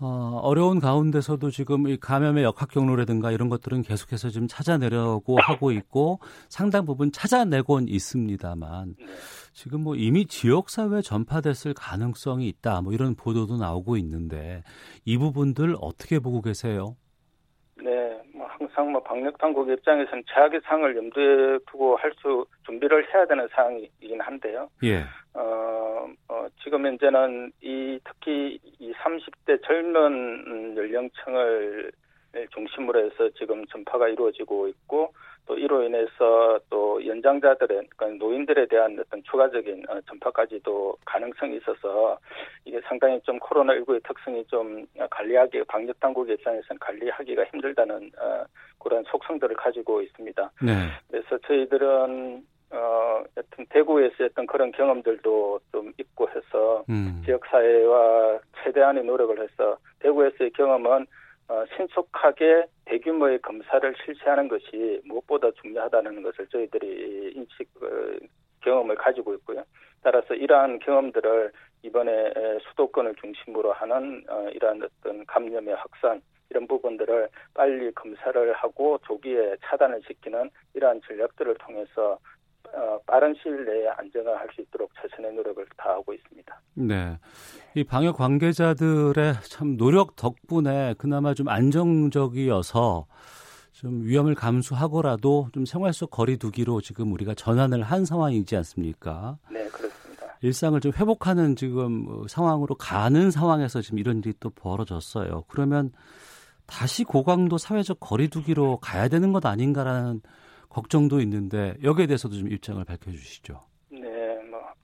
어, 0.00 0.40
어려운 0.44 0.78
가운데서도 0.78 1.50
지금 1.50 1.88
이 1.88 1.96
감염의 1.98 2.44
역학 2.44 2.70
경로라든가 2.70 3.32
이런 3.32 3.48
것들은 3.48 3.82
계속해서 3.82 4.30
지금 4.30 4.46
찾아내려고 4.46 5.38
하고 5.40 5.72
있고 5.72 6.20
상당 6.48 6.84
부분 6.86 7.10
찾아내곤 7.10 7.88
있습니다만 7.88 8.94
네. 8.98 9.06
지금 9.58 9.82
뭐 9.82 9.96
이미 9.96 10.24
지역사회 10.24 11.00
전파됐을 11.02 11.74
가능성이 11.74 12.46
있다 12.46 12.80
뭐 12.80 12.92
이런 12.92 13.16
보도도 13.16 13.56
나오고 13.56 13.96
있는데 13.96 14.62
이 15.04 15.18
부분들 15.18 15.74
어떻게 15.80 16.20
보고 16.20 16.40
계세요? 16.40 16.94
네, 17.82 18.22
뭐 18.32 18.46
항상 18.46 18.92
뭐 18.92 19.02
방역 19.02 19.36
당국 19.38 19.68
입장에서는 19.68 20.22
최악의 20.32 20.60
상을 20.62 20.96
염두에 20.96 21.58
두고 21.68 21.96
할 21.96 22.12
수 22.22 22.46
준비를 22.66 23.12
해야 23.12 23.26
되는 23.26 23.48
상황이긴 23.50 24.20
한데요. 24.20 24.68
예. 24.84 25.02
어, 25.34 26.06
어 26.28 26.46
지금 26.62 26.86
현재는 26.86 27.50
이 27.60 27.98
특히 28.04 28.60
이 28.78 28.92
30대 28.92 29.60
젊은 29.64 30.76
연령층을 30.76 31.90
중심으로 32.54 33.06
해서 33.06 33.28
지금 33.36 33.66
전파가 33.66 34.08
이루어지고 34.08 34.68
있고 34.68 35.12
또 35.48 35.56
이로 35.56 35.82
인해서 35.82 36.60
또 36.68 37.04
연장자들의 37.04 37.88
그러니까 37.96 38.24
노인들에 38.24 38.66
대한 38.66 38.98
어떤 39.00 39.22
추가적인 39.24 39.84
어, 39.88 39.98
전파까지도 40.02 40.98
가능성이 41.06 41.56
있어서 41.56 42.18
이게 42.66 42.78
상당히 42.86 43.18
좀 43.22 43.38
코로나 43.38 43.72
19의 43.72 44.02
특성이 44.06 44.44
좀 44.46 44.84
관리하기 45.10 45.64
방역 45.64 45.98
당국 46.00 46.28
입장에서는 46.28 46.78
관리하기가 46.78 47.44
힘들다는 47.44 48.10
어, 48.20 48.44
그런 48.78 49.02
속성들을 49.04 49.56
가지고 49.56 50.02
있습니다. 50.02 50.50
네. 50.62 50.72
그래서 51.10 51.38
저희들은 51.46 52.44
어, 52.70 53.24
여튼 53.34 53.64
대구에서 53.70 54.24
했던 54.24 54.46
그런 54.46 54.70
경험들도 54.72 55.60
좀 55.72 55.92
있고 55.96 56.28
해서 56.28 56.84
음. 56.90 57.22
지역사회와 57.24 58.40
최대한의 58.62 59.04
노력을 59.04 59.40
해서 59.40 59.78
대구에서의 60.00 60.50
경험은 60.50 60.90
어, 60.92 61.06
신속하게 61.76 62.66
대규모의 62.84 63.40
검사를 63.40 63.94
실시하는 64.04 64.48
것이 64.48 65.00
무엇보다 65.04 65.50
중요하다는 65.62 66.22
것을 66.22 66.46
저희들이 66.48 67.32
인식 67.34 67.68
어, 67.82 67.86
경험을 68.60 68.96
가지고 68.96 69.34
있고요. 69.34 69.64
따라서 70.02 70.34
이러한 70.34 70.78
경험들을 70.80 71.52
이번에 71.82 72.32
수도권을 72.68 73.14
중심으로 73.16 73.72
하는 73.72 74.24
어, 74.28 74.48
이러한 74.52 74.82
어떤 74.82 75.24
감염의 75.26 75.74
확산 75.74 76.20
이런 76.50 76.66
부분들을 76.66 77.28
빨리 77.54 77.92
검사를 77.92 78.52
하고 78.54 78.98
조기에 79.06 79.56
차단을 79.64 80.00
시키는 80.06 80.50
이러한 80.74 81.00
전략들을 81.06 81.54
통해서 81.56 82.18
어, 82.74 82.98
빠른 83.06 83.34
시일 83.42 83.64
내에 83.64 83.88
안정화할 83.88 84.48
수 84.54 84.60
있도록 84.60 84.90
최선의 85.00 85.32
노력을 85.34 85.64
다하고 85.76 86.12
있습니다. 86.12 86.60
네. 86.74 87.18
이 87.74 87.84
방역 87.84 88.16
관계자들의 88.16 89.34
참 89.44 89.76
노력 89.76 90.16
덕분에 90.16 90.94
그나마 90.98 91.34
좀 91.34 91.48
안정적이어서 91.48 93.06
좀 93.72 94.02
위험을 94.02 94.34
감수하고라도 94.34 95.48
좀 95.52 95.64
생활 95.64 95.92
속 95.92 96.10
거리두기로 96.10 96.80
지금 96.80 97.12
우리가 97.12 97.34
전환을 97.34 97.82
한 97.82 98.04
상황이지 98.04 98.56
않습니까? 98.56 99.38
네, 99.50 99.68
그렇습니다. 99.68 100.36
일상을 100.42 100.80
좀 100.80 100.92
회복하는 100.92 101.56
지금 101.56 102.26
상황으로 102.28 102.74
가는 102.74 103.30
상황에서 103.30 103.80
지금 103.80 103.98
이런 103.98 104.18
일이 104.18 104.34
또 104.40 104.50
벌어졌어요. 104.50 105.44
그러면 105.48 105.92
다시 106.66 107.04
고강도 107.04 107.56
사회적 107.56 107.98
거리두기로 108.00 108.78
가야 108.78 109.08
되는 109.08 109.32
것 109.32 109.46
아닌가라는 109.46 110.20
걱정도 110.68 111.20
있는데 111.20 111.74
여기에 111.82 112.06
대해서도 112.06 112.34
좀 112.34 112.50
입장을 112.50 112.82
밝혀주시죠. 112.84 113.68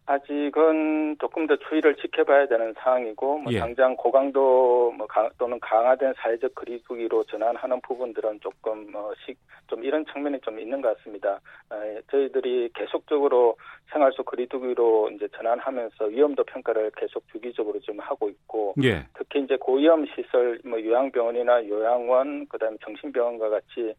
아직은 0.06 1.16
조금 1.18 1.46
더 1.46 1.56
추이를 1.56 1.96
지켜봐야 1.96 2.46
되는 2.46 2.74
상황이고 2.78 3.38
뭐 3.38 3.52
예. 3.52 3.58
당장 3.58 3.96
고강도 3.96 4.92
뭐 4.92 5.06
강, 5.06 5.30
또는 5.38 5.58
강화된 5.60 6.12
사회적 6.18 6.54
거리두기로 6.54 7.24
전환하는 7.24 7.80
부분들은 7.80 8.40
조금 8.40 8.92
뭐좀 8.92 9.82
이런 9.82 10.04
측면이 10.12 10.40
좀 10.40 10.60
있는 10.60 10.82
것 10.82 10.96
같습니다. 10.98 11.40
아, 11.70 11.76
저희들이 12.10 12.70
계속적으로 12.74 13.56
생활 13.90 14.12
속 14.12 14.26
거리두기로 14.26 15.10
이제 15.14 15.26
전환하면서 15.36 16.04
위험도 16.06 16.44
평가를 16.44 16.90
계속 16.96 17.26
주기적으로 17.28 17.80
좀 17.80 17.98
하고 18.00 18.28
있고 18.28 18.74
예. 18.82 19.06
특히 19.14 19.40
이제 19.40 19.56
고위험 19.56 20.04
시설 20.14 20.58
뭐 20.64 20.78
요양병원이나 20.78 21.66
요양원 21.66 22.46
그다음에 22.48 22.76
정신병원과 22.84 23.48
같이 23.48 23.94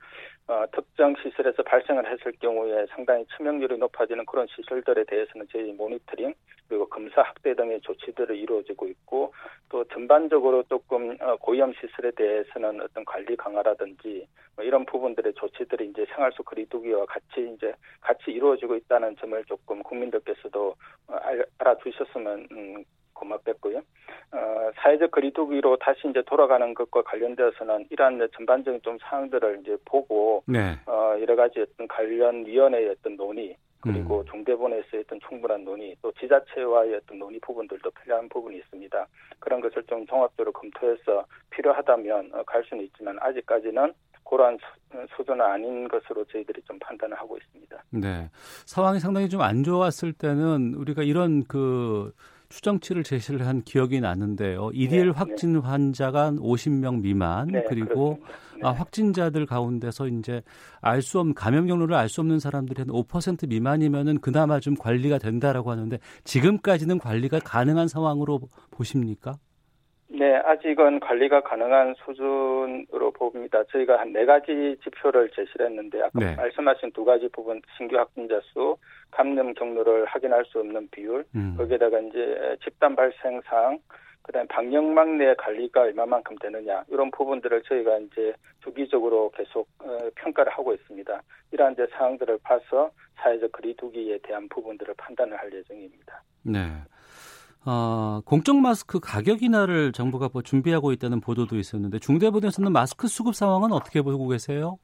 어, 0.47 0.63
특정 0.71 1.15
시설에서 1.15 1.63
발생을 1.63 2.05
했을 2.11 2.31
경우에 2.33 2.85
상당히 2.87 3.25
치명률이 3.35 3.77
높아지는 3.79 4.25
그런 4.25 4.45
시설들에 4.47 5.03
대해서는 5.05 5.47
저희 5.51 5.73
모니터링 5.73 6.33
그리고 6.67 6.87
검사 6.87 7.21
확대 7.21 7.55
등의 7.55 7.81
조치들을 7.81 8.35
이루어지고 8.35 8.87
있고 8.87 9.33
또 9.69 9.83
전반적으로 9.85 10.63
조금 10.63 11.17
어, 11.19 11.35
고위험 11.37 11.73
시설에 11.73 12.11
대해서는 12.11 12.79
어떤 12.81 13.03
관리 13.05 13.35
강화라든지 13.35 14.27
뭐 14.55 14.63
이런 14.63 14.85
부분들의 14.85 15.33
조치들이 15.33 15.89
이제 15.89 16.05
생활 16.13 16.31
속 16.33 16.45
거리두기와 16.45 17.05
같이 17.05 17.51
이제 17.55 17.73
같이 18.01 18.31
이루어지고 18.31 18.75
있다는 18.75 19.15
점을 19.17 19.43
조금 19.45 19.81
국민들께서도 19.81 20.75
어, 21.07 21.17
알아주셨으면 21.57 22.47
음, 22.51 22.83
고맙겠고요. 23.15 23.79
어, 24.31 24.71
사회적 24.75 25.11
거리두기로 25.11 25.77
다시 25.77 26.07
이제 26.07 26.21
돌아가는 26.27 26.73
것과 26.73 27.01
관련되어서는 27.03 27.87
이러한 27.89 28.27
전반적인 28.35 28.81
좀 28.83 28.97
사항들을 29.01 29.61
이제 29.61 29.77
보고 29.85 30.43
네. 30.45 30.77
어, 30.85 31.15
여러 31.19 31.35
가지 31.35 31.61
어떤 31.61 31.87
관련 31.87 32.45
위원회의 32.45 32.89
어떤 32.89 33.15
논의 33.15 33.55
그리고 33.81 34.21
음. 34.21 34.25
중대본에서의 34.31 35.03
어떤 35.05 35.19
충분한 35.27 35.63
논의 35.63 35.95
또 36.01 36.11
지자체와의 36.13 36.95
어떤 36.95 37.19
논의 37.19 37.39
부분들도 37.39 37.89
필요한 37.91 38.27
부분이 38.29 38.57
있습니다. 38.57 39.07
그런 39.39 39.61
것을 39.61 39.83
좀 39.83 40.05
종합적으로 40.07 40.51
검토해서 40.51 41.25
필요하다면 41.51 42.31
어, 42.33 42.43
갈 42.43 42.63
수는 42.63 42.83
있지만 42.85 43.17
아직까지는 43.19 43.93
그러한 44.27 44.57
수준은 45.15 45.39
아닌 45.41 45.87
것으로 45.87 46.25
저희들이 46.25 46.59
좀 46.63 46.79
판단을 46.79 47.15
하고 47.15 47.37
있습니다. 47.37 47.83
네. 47.91 48.27
상황이 48.65 48.99
상당히 48.99 49.29
좀 49.29 49.41
안 49.41 49.63
좋았을 49.63 50.13
때는 50.13 50.73
우리가 50.73 51.03
이런 51.03 51.43
그 51.43 52.11
추정치를 52.55 53.03
제시를 53.03 53.45
한 53.45 53.61
기억이 53.61 53.99
나는데요. 53.99 54.69
일일 54.73 55.07
네, 55.07 55.11
확진 55.13 55.53
네. 55.53 55.59
환자가 55.59 56.31
50명 56.31 57.01
미만 57.01 57.47
네, 57.47 57.63
그리고 57.67 58.19
아, 58.61 58.71
확진자들 58.71 59.45
가운데서 59.45 60.07
이제 60.07 60.41
알 60.81 61.01
수 61.01 61.19
없는 61.19 61.35
감염 61.35 61.67
경로를 61.67 61.95
알 61.95 62.07
수 62.07 62.21
없는 62.21 62.39
사람들이 62.39 62.83
한 62.83 62.87
5% 62.87 63.49
미만이면은 63.49 64.19
그나마 64.21 64.59
좀 64.61 64.75
관리가 64.75 65.17
된다라고 65.17 65.69
하는데 65.71 65.97
지금까지는 66.23 66.97
관리가 66.99 67.39
가능한 67.39 67.89
상황으로 67.89 68.39
보십니까? 68.71 69.33
네, 70.07 70.25
네, 70.35 70.35
아직은 70.45 70.99
관리가 70.99 71.41
가능한 71.41 71.95
수준으로 72.05 73.11
봅니다. 73.11 73.63
저희가 73.71 73.99
한 73.99 74.13
네 74.13 74.25
가지 74.25 74.77
지표를 74.83 75.29
제시를 75.35 75.67
했는데 75.67 76.01
아까 76.01 76.19
네. 76.19 76.35
말씀하신 76.35 76.91
두 76.93 77.03
가지 77.03 77.27
부분 77.29 77.61
신규 77.77 77.97
확진자 77.97 78.39
수, 78.53 78.77
감염 79.11 79.53
경로를 79.53 80.05
확인할 80.05 80.45
수 80.45 80.59
없는 80.59 80.89
비율, 80.91 81.25
음. 81.35 81.55
거기에다가 81.57 81.99
이제 81.99 82.57
집단 82.63 82.95
발생 82.95 83.41
상 83.45 83.79
그다음에 84.25 84.47
방역망 84.47 85.17
내 85.17 85.35
관리가 85.35 85.81
얼마만큼 85.81 86.37
되느냐 86.39 86.83
이런 86.87 87.11
부분들을 87.11 87.61
저희가 87.63 87.99
이제 87.99 88.33
주기적으로 88.63 89.31
계속 89.31 89.67
어, 89.79 90.09
평가를 90.15 90.51
하고 90.51 90.73
있습니다. 90.73 91.21
이러한 91.51 91.73
이제 91.73 91.87
사항들을 91.91 92.39
봐서 92.43 92.89
사회적 93.17 93.51
거리두기에 93.51 94.19
대한 94.23 94.49
부분들을 94.49 94.95
판단을 94.97 95.37
할 95.37 95.53
예정입니다. 95.53 96.23
네. 96.43 96.59
어, 97.65 98.21
공적 98.25 98.57
마스크 98.57 98.99
가격 98.99 99.41
인하를 99.41 99.91
정부가 99.91 100.29
뭐 100.31 100.41
준비하고 100.41 100.91
있다는 100.91 101.19
보도도 101.19 101.57
있었는데 101.57 101.99
중대본에서는 101.99 102.71
마스크 102.71 103.07
수급 103.07 103.35
상황은 103.35 103.71
어떻게 103.71 104.01
보고 104.01 104.27
계세요? 104.27 104.77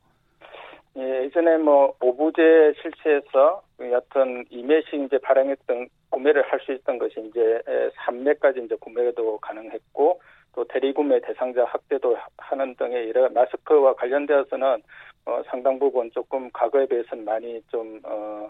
예, 0.97 1.23
예전에 1.23 1.57
뭐 1.57 1.95
오부제 2.01 2.73
실시해서 2.81 3.63
어떤 3.95 4.43
이매식 4.49 4.93
이제 4.95 5.17
발행했던 5.19 5.87
구매를 6.09 6.43
할 6.43 6.59
수 6.61 6.73
있던 6.73 6.99
것이 6.99 7.15
이제 7.21 7.61
3매까지 8.05 8.65
이제 8.65 8.75
구매도 8.79 9.37
가능했고 9.39 10.21
또 10.53 10.65
대리구매 10.65 11.21
대상자 11.21 11.63
확대도 11.63 12.17
하는 12.37 12.75
등의 12.75 13.07
이런 13.07 13.33
마스크와 13.33 13.93
관련되어서는 13.95 14.81
어, 15.25 15.41
상당 15.47 15.79
부분 15.79 16.11
조금 16.11 16.49
과거에 16.51 16.85
비해서는 16.85 17.23
많이 17.23 17.61
좀 17.71 17.99
어, 18.03 18.49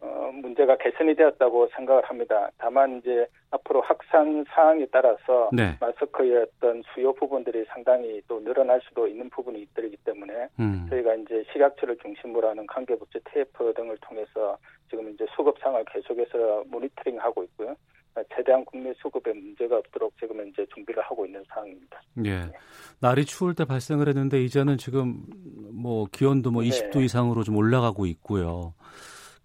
어, 0.00 0.30
문제가 0.34 0.76
개선이 0.76 1.14
되었다고 1.14 1.68
생각을 1.74 2.04
합니다. 2.04 2.50
다만 2.58 2.98
이제 2.98 3.26
앞으로 3.50 3.80
확산 3.82 4.44
사항에 4.48 4.86
따라서 4.92 5.50
네. 5.52 5.76
마스크의 5.80 6.42
어떤 6.42 6.82
수요 6.92 7.12
부분들이 7.14 7.64
상당히 7.68 8.20
또 8.28 8.42
늘어날 8.42 8.80
수도 8.82 9.06
있는 9.06 9.28
부분이 9.30 9.60
있기 9.62 9.96
때문에 10.04 10.48
음. 10.60 10.86
저희가 10.90 11.14
이제 11.14 11.44
식약처를 11.52 11.96
중심으로 11.98 12.48
하는 12.48 12.66
관계부처 12.66 13.18
TF 13.32 13.72
등을 13.74 13.96
통해서 13.98 14.58
지금 14.90 15.10
이제 15.10 15.26
수급 15.34 15.58
상을 15.58 15.82
계속해서 15.84 16.64
모니터링하고 16.68 17.44
있고요. 17.44 17.74
최대한 18.34 18.64
국내 18.64 18.92
수급에 18.94 19.32
문제가 19.32 19.76
없도록 19.76 20.12
지금 20.18 20.46
이제 20.48 20.64
준비를 20.74 21.02
하고 21.02 21.26
있는 21.26 21.42
상황입니다. 21.48 22.00
예. 22.24 22.50
날이 23.00 23.24
추울 23.24 23.54
때 23.54 23.64
발생을 23.64 24.08
했는데 24.08 24.42
이제는 24.42 24.78
지금 24.78 25.24
뭐 25.72 26.06
기온도 26.10 26.50
뭐 26.50 26.62
20도 26.62 26.98
네. 26.98 27.04
이상으로 27.04 27.42
좀 27.42 27.56
올라가고 27.56 28.06
있고요. 28.06 28.74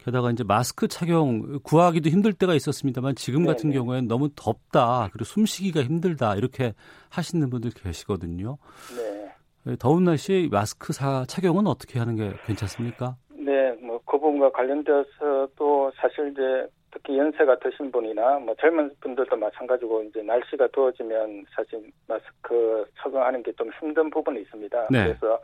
게다가 0.03 0.31
이제 0.31 0.43
마스크 0.43 0.87
착용 0.87 1.59
구하기도 1.63 2.09
힘들 2.09 2.33
때가 2.33 2.53
있었습니다만 2.55 3.15
지금 3.15 3.45
같은 3.45 3.69
네네. 3.69 3.79
경우에는 3.79 4.07
너무 4.07 4.29
덥다 4.35 5.09
그리고 5.11 5.25
숨쉬기가 5.25 5.81
힘들다 5.83 6.35
이렇게 6.35 6.73
하시는 7.09 7.49
분들 7.49 7.71
계시거든요. 7.71 8.57
네. 8.97 9.75
더운 9.77 10.03
날씨 10.05 10.49
마스크 10.51 10.91
사 10.91 11.23
착용은 11.27 11.67
어떻게 11.67 11.99
하는 11.99 12.15
게 12.15 12.31
괜찮습니까? 12.47 13.15
네, 13.29 13.71
뭐 13.81 13.99
그 14.05 14.17
부분과 14.17 14.51
관련돼서도 14.51 15.91
사실 15.95 16.31
이제 16.31 16.67
특히 16.91 17.17
연세가 17.17 17.59
드신 17.59 17.91
분이나 17.91 18.39
뭐 18.39 18.53
젊은 18.59 18.91
분들도 18.99 19.35
마찬가지고 19.37 20.03
이제 20.03 20.21
날씨가 20.21 20.67
더워지면 20.73 21.45
사실 21.55 21.81
마스크 22.07 22.85
착용하는 22.97 23.41
게 23.43 23.51
좀 23.53 23.69
힘든 23.79 24.09
부분이 24.09 24.41
있습니다. 24.41 24.87
네. 24.89 25.05
그래서 25.05 25.39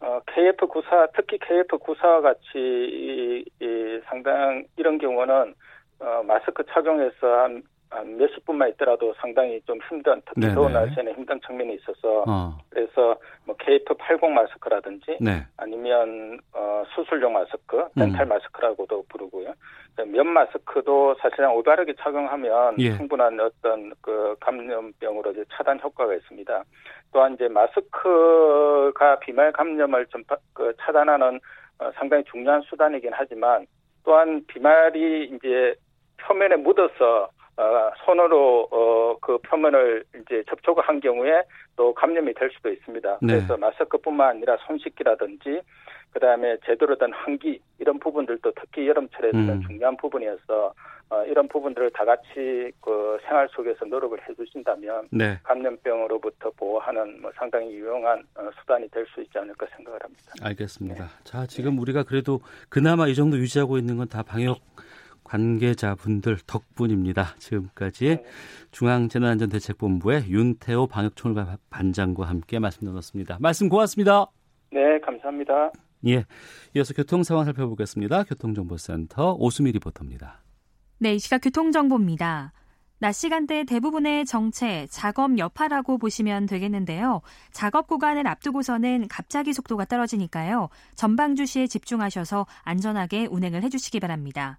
어, 0.00 0.20
KF94, 0.26 1.10
특히 1.14 1.38
KF94와 1.38 2.22
같이 2.22 2.40
이, 2.54 3.44
이 3.60 4.00
상당 4.06 4.64
이런 4.76 4.98
경우는 4.98 5.54
어, 6.00 6.22
마스크 6.24 6.64
착용해서 6.66 7.14
한, 7.26 7.40
한 7.42 7.62
몇십 8.04 8.44
분만 8.44 8.68
있더라도 8.70 9.14
상당히 9.20 9.60
좀 9.62 9.78
힘든 9.88 10.20
특히. 10.26 10.52
더운 10.54 10.72
날씨에는 10.72 11.14
힘든 11.14 11.40
측면이 11.40 11.74
있어서 11.74 12.24
어. 12.26 12.58
그래서 12.68 13.16
뭐 13.44 13.56
KF80 13.56 14.28
마스크라든지 14.28 15.18
네. 15.20 15.44
아니면 15.56 16.38
어, 16.52 16.82
수술용 16.94 17.32
마스크, 17.32 17.88
덴탈 17.96 18.26
음. 18.26 18.28
마스크라고도 18.28 19.04
부르고요. 19.08 19.54
면 20.04 20.26
마스크도 20.28 21.14
사실상 21.20 21.54
올바르게 21.54 21.94
착용하면 21.98 22.76
예. 22.78 22.96
충분한 22.96 23.40
어떤 23.40 23.92
그 24.02 24.36
감염병으로 24.40 25.32
이제 25.32 25.44
차단 25.52 25.80
효과가 25.80 26.14
있습니다. 26.14 26.64
또한 27.12 27.34
이제 27.34 27.48
마스크가 27.48 29.18
비말 29.20 29.52
감염을 29.52 30.06
좀그 30.06 30.74
차단하는 30.80 31.40
어, 31.78 31.90
상당히 31.94 32.24
중요한 32.24 32.60
수단이긴 32.62 33.10
하지만 33.14 33.66
또한 34.04 34.42
비말이 34.46 35.30
이제 35.34 35.74
표면에 36.18 36.56
묻어서 36.56 37.28
어, 37.56 37.90
손으로 38.04 38.68
어, 38.70 39.16
그 39.20 39.38
표면을 39.38 40.04
이제 40.14 40.42
접촉을 40.48 40.82
한 40.86 41.00
경우에 41.00 41.42
또 41.76 41.94
감염이 41.94 42.34
될 42.34 42.50
수도 42.50 42.70
있습니다. 42.70 43.18
네. 43.22 43.34
그래서 43.34 43.56
마스크뿐만 43.56 44.28
아니라 44.30 44.56
손 44.66 44.78
씻기라든지 44.78 45.62
그다음에 46.12 46.56
제대로 46.64 46.96
된 46.96 47.12
환기 47.12 47.60
이런 47.78 47.98
부분들도 47.98 48.52
특히 48.60 48.88
여름철에는 48.88 49.48
음. 49.48 49.62
중요한 49.66 49.96
부분이어서 49.96 50.72
어, 51.08 51.22
이런 51.24 51.46
부분들을 51.46 51.90
다 51.92 52.04
같이 52.04 52.72
그 52.80 53.16
생활 53.28 53.48
속에서 53.52 53.84
노력을 53.84 54.18
해주신다면 54.28 55.08
네. 55.12 55.38
감염병으로부터 55.44 56.50
보호하는 56.56 57.22
뭐 57.22 57.30
상당히 57.36 57.70
유용한 57.74 58.24
어, 58.36 58.50
수단이 58.60 58.88
될 58.90 59.06
수 59.14 59.20
있지 59.22 59.38
않을까 59.38 59.66
생각을 59.76 60.02
합니다. 60.02 60.22
알겠습니다. 60.42 61.04
네. 61.04 61.10
자 61.24 61.46
지금 61.46 61.78
우리가 61.78 62.02
그래도 62.02 62.40
그나마 62.68 63.06
이 63.06 63.14
정도 63.14 63.36
유지하고 63.38 63.78
있는 63.78 63.96
건 63.96 64.08
다 64.08 64.22
방역 64.22 64.58
관계자분들 65.26 66.38
덕분입니다. 66.46 67.34
지금까지 67.38 68.04
네. 68.04 68.24
중앙재난안전대책본부의 68.70 70.28
윤태호 70.28 70.86
방역총괄 70.86 71.58
반장과 71.68 72.24
함께 72.26 72.58
말씀 72.58 72.86
나눴습니다. 72.86 73.38
말씀 73.40 73.68
고맙습니다. 73.68 74.26
네, 74.72 75.00
감사합니다. 75.00 75.72
예, 76.06 76.24
이어서 76.74 76.94
교통 76.94 77.24
상황 77.24 77.44
살펴보겠습니다. 77.44 78.24
교통정보센터 78.24 79.34
오수미 79.38 79.72
리포터입니다. 79.72 80.42
네, 80.98 81.14
이 81.14 81.18
시각 81.18 81.38
교통정보입니다. 81.38 82.52
낮 82.98 83.12
시간대 83.12 83.64
대부분의 83.64 84.24
정체, 84.24 84.86
작업 84.88 85.36
여파라고 85.36 85.98
보시면 85.98 86.46
되겠는데요. 86.46 87.20
작업 87.50 87.88
구간을 87.88 88.26
앞두고서는 88.26 89.08
갑자기 89.08 89.52
속도가 89.52 89.84
떨어지니까요. 89.84 90.70
전방 90.94 91.34
주시에 91.36 91.66
집중하셔서 91.66 92.46
안전하게 92.62 93.26
운행을 93.26 93.62
해주시기 93.64 94.00
바랍니다. 94.00 94.58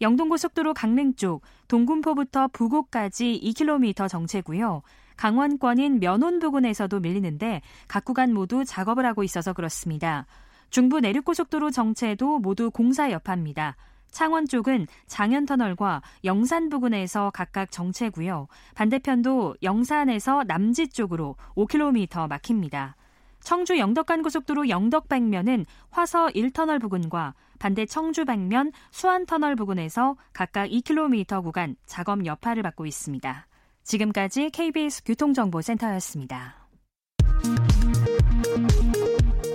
영동고속도로 0.00 0.74
강릉 0.74 1.14
쪽 1.14 1.42
동군포부터 1.68 2.48
부곡까지 2.48 3.40
2km 3.42 4.08
정체고요. 4.08 4.82
강원권인 5.16 6.00
면원 6.00 6.38
부근에서도 6.38 6.98
밀리는데 7.00 7.60
각 7.88 8.04
구간 8.04 8.32
모두 8.32 8.64
작업을 8.64 9.04
하고 9.04 9.22
있어서 9.22 9.52
그렇습니다. 9.52 10.26
중부 10.70 11.00
내륙고속도로 11.00 11.70
정체도 11.70 12.38
모두 12.38 12.70
공사 12.70 13.10
여파입니다. 13.10 13.76
창원 14.10 14.46
쪽은 14.46 14.86
장현터널과 15.06 16.02
영산 16.24 16.68
부근에서 16.68 17.30
각각 17.32 17.70
정체고요. 17.70 18.48
반대편도 18.74 19.56
영산에서 19.62 20.44
남지 20.44 20.88
쪽으로 20.88 21.36
5km 21.54 22.28
막힙니다. 22.28 22.96
청주 23.42 23.78
영덕간 23.78 24.22
고속도로 24.22 24.68
영덕 24.68 25.08
방면은 25.08 25.66
화서 25.90 26.28
1터널 26.28 26.80
부근과 26.80 27.34
반대 27.58 27.86
청주 27.86 28.24
방면 28.24 28.72
수안 28.90 29.26
터널 29.26 29.56
부근에서 29.56 30.16
각각 30.32 30.68
2km 30.68 31.42
구간 31.42 31.76
작업 31.86 32.24
여파를 32.24 32.62
받고 32.62 32.86
있습니다. 32.86 33.46
지금까지 33.82 34.50
KBS 34.50 35.04
교통정보센터였습니다. 35.04 36.60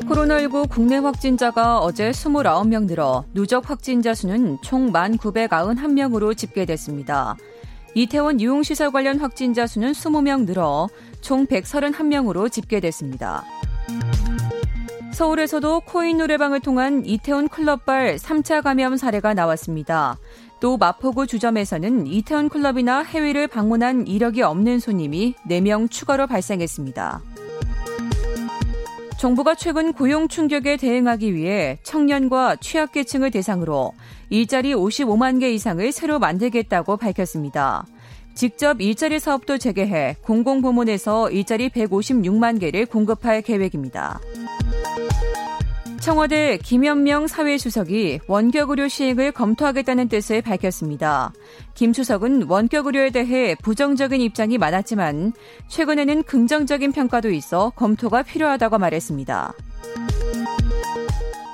코로나19 0.08 0.70
국내 0.70 0.98
확진자가 0.98 1.80
어제 1.80 2.12
29명 2.12 2.86
늘어 2.86 3.26
누적 3.34 3.70
확진자 3.70 4.14
수는 4.14 4.58
총 4.62 4.92
1,991명으로 4.94 6.38
집계됐습니다. 6.38 7.36
이태원 7.96 8.40
유흥시설 8.40 8.92
관련 8.92 9.20
확진자 9.20 9.66
수는 9.66 9.94
20명 9.94 10.46
늘어 10.46 10.88
총 11.22 11.48
131명으로 11.48 12.52
집계됐습니다. 12.52 13.44
서울에서도 15.16 15.80
코인 15.86 16.18
노래방을 16.18 16.60
통한 16.60 17.06
이태원 17.06 17.48
클럽발 17.48 18.18
3차 18.18 18.62
감염 18.62 18.98
사례가 18.98 19.34
나왔습니다. 19.34 20.18
또 20.60 20.76
마포구 20.76 21.26
주점에서는 21.26 22.06
이태원 22.06 22.50
클럽이나 22.50 23.02
해외를 23.02 23.48
방문한 23.48 24.08
이력이 24.08 24.42
없는 24.42 24.80
손님이 24.80 25.36
4명 25.48 25.90
추가로 25.90 26.28
발생했습니다. 26.28 27.22
정부가 29.18 29.56
최근 29.56 29.94
고용 29.94 30.28
충격에 30.28 30.76
대응하기 30.76 31.34
위해 31.34 31.80
청년과 31.84 32.58
취약계층을 32.58 33.32
대상으로 33.32 33.94
일자리 34.30 34.74
55만 34.74 35.40
개 35.40 35.50
이상을 35.54 35.94
새로 35.94 36.20
만들겠다고 36.20 36.98
밝혔습니다. 36.98 37.86
직접 38.34 38.82
일자리 38.82 39.22
사업도 39.22 39.60
재개해 39.60 40.18
공공부문에서 40.24 41.32
일자리 41.32 41.70
156만 41.70 42.60
개를 42.60 42.86
공급할 42.86 43.44
계획입니다. 43.44 44.20
청와대 46.06 46.60
김현명 46.60 47.26
사회수석이 47.26 48.20
원격 48.28 48.70
의료 48.70 48.88
시행을 48.88 49.32
검토하겠다는 49.32 50.08
뜻을 50.08 50.44
밝혔습니다. 50.44 51.34
김 51.74 51.94
수석은 51.94 52.44
원격 52.44 52.86
의료에 52.86 53.10
대해 53.10 53.56
부정적인 53.64 54.22
입장이 54.22 54.60
많았지만 54.60 55.34
최근에는 55.68 56.22
긍정적인 56.22 56.92
평가도 56.92 57.32
있어 57.32 57.72
검토가 57.72 58.22
필요하다고 58.22 58.78
말했습니다. 58.78 59.54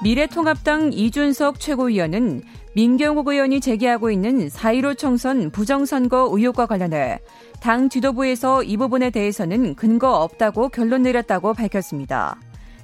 미래통합당 0.04 0.92
이준석 0.92 1.62
최고위원은 1.62 2.42
민경욱 2.74 3.30
의원이 3.30 3.62
제기하고 3.62 4.12
있는 4.12 4.50
4.15 4.50 4.98
총선 4.98 5.50
부정선거 5.52 6.30
의혹과 6.34 6.66
관련해 6.66 7.20
당 7.62 7.88
지도부에서 7.88 8.64
이 8.64 8.76
부분에 8.76 9.12
대해서는 9.12 9.76
근거 9.76 10.12
없다고 10.24 10.68
결론 10.70 11.04
내렸다고 11.04 11.54
밝혔습니다. 11.54 12.38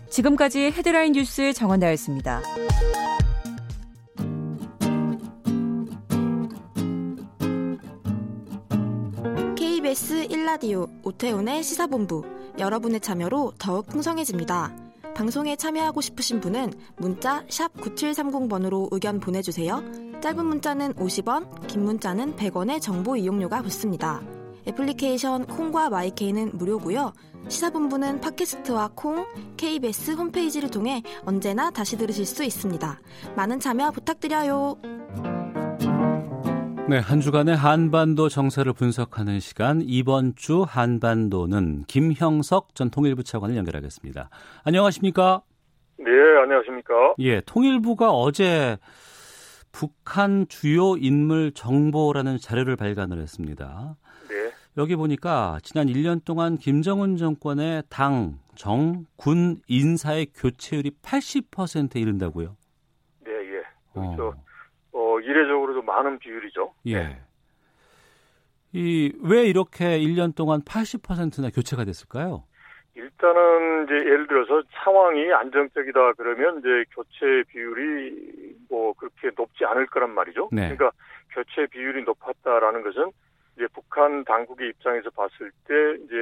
지금까지 0.10 0.72
헤드라인 0.72 1.14
뉴스 1.14 1.54
정원 1.54 1.80
나였습니다. 1.80 2.42
KBS 9.56 10.28
1라디오 10.28 10.90
오태훈의 11.04 11.64
시사본부 11.64 12.24
여러분의 12.60 13.00
참여로 13.00 13.54
더욱 13.58 13.88
풍성해집니다. 13.88 14.74
방송에 15.16 15.56
참여하고 15.56 16.02
싶으신 16.02 16.40
분은 16.40 16.74
문자 16.98 17.44
9730번으로 17.48 18.88
의견 18.92 19.20
보내주세요. 19.20 19.84
짧은 20.22 20.46
문자는 20.46 20.94
50원, 20.94 21.68
긴 21.68 21.86
문자는 21.86 22.36
100원의 22.36 22.82
정보 22.82 23.16
이용료가 23.16 23.62
붙습니다. 23.62 24.22
애플리케이션 24.68 25.46
콩과 25.46 25.90
마이케이는 25.90 26.52
무료고요. 26.54 27.14
시사본부는 27.50 28.20
팟캐스트와 28.22 28.92
콩, 28.96 29.26
KBS 29.56 30.12
홈페이지를 30.12 30.70
통해 30.70 31.02
언제나 31.26 31.72
다시 31.72 31.98
들으실 31.98 32.26
수 32.26 32.44
있습니다. 32.44 33.00
많은 33.36 33.60
참여 33.60 33.92
부탁드려요. 33.92 34.76
네, 36.90 37.00
한 37.00 37.20
주간의 37.20 37.56
한반도 37.56 38.30
정세를 38.30 38.74
분석하는 38.74 39.40
시간 39.40 39.82
이번 39.84 40.36
주 40.36 40.64
한반도는 40.68 41.84
김형석 41.88 42.76
전 42.76 42.90
통일부 42.90 43.24
차관을 43.24 43.58
연결하겠습니다. 43.58 44.30
안녕하십니까? 44.64 45.42
네, 46.00 46.06
안녕하십니까? 46.44 47.16
예, 47.20 47.42
통일부가 47.42 48.12
어제 48.12 48.78
북한 49.74 50.48
주요 50.48 50.96
인물 50.96 51.52
정보라는 51.52 52.38
자료를 52.38 52.78
발간을 52.78 53.20
했습니다. 53.20 53.98
네. 54.78 54.82
여기 54.82 54.96
보니까 54.96 55.58
지난 55.64 55.88
1년 55.88 56.24
동안 56.24 56.58
김정은 56.58 57.18
정권의 57.18 57.84
당, 57.90 58.38
정, 58.56 59.06
군 59.18 59.58
인사의 59.68 60.28
교체율이 60.36 60.92
80%에 61.02 62.00
이른다고요? 62.00 62.56
네, 63.26 63.32
예. 63.32 63.64
그렇죠. 63.92 64.36
어. 64.92 65.16
어, 65.16 65.20
이례적으로도 65.20 65.82
많은 65.82 66.20
비율이죠. 66.20 66.74
예. 66.88 67.18
이왜 68.74 69.46
이렇게 69.46 69.98
1년 70.00 70.36
동안 70.36 70.62
80%나 70.62 71.50
교체가 71.50 71.84
됐을까요? 71.84 72.44
일단은 72.94 73.86
이제 73.86 73.96
예를 73.96 74.28
들어서 74.28 74.62
상황이 74.84 75.32
안정적이다 75.32 76.14
그러면 76.14 76.60
이제 76.60 76.86
교체 76.94 77.44
비율이 77.50 78.56
뭐 78.70 78.94
그렇게 78.94 79.32
높지 79.36 79.66
않을 79.66 79.88
거란 79.88 80.12
말이죠. 80.12 80.50
네. 80.52 80.76
그러니까 80.76 80.92
교체 81.32 81.68
비율이 81.68 82.04
높았다라는 82.04 82.84
것은 82.84 83.12
이제 83.58 83.68
북한 83.74 84.24
당국의 84.24 84.70
입장에서 84.70 85.10
봤을 85.10 85.52
때 85.66 85.74
이제 86.04 86.16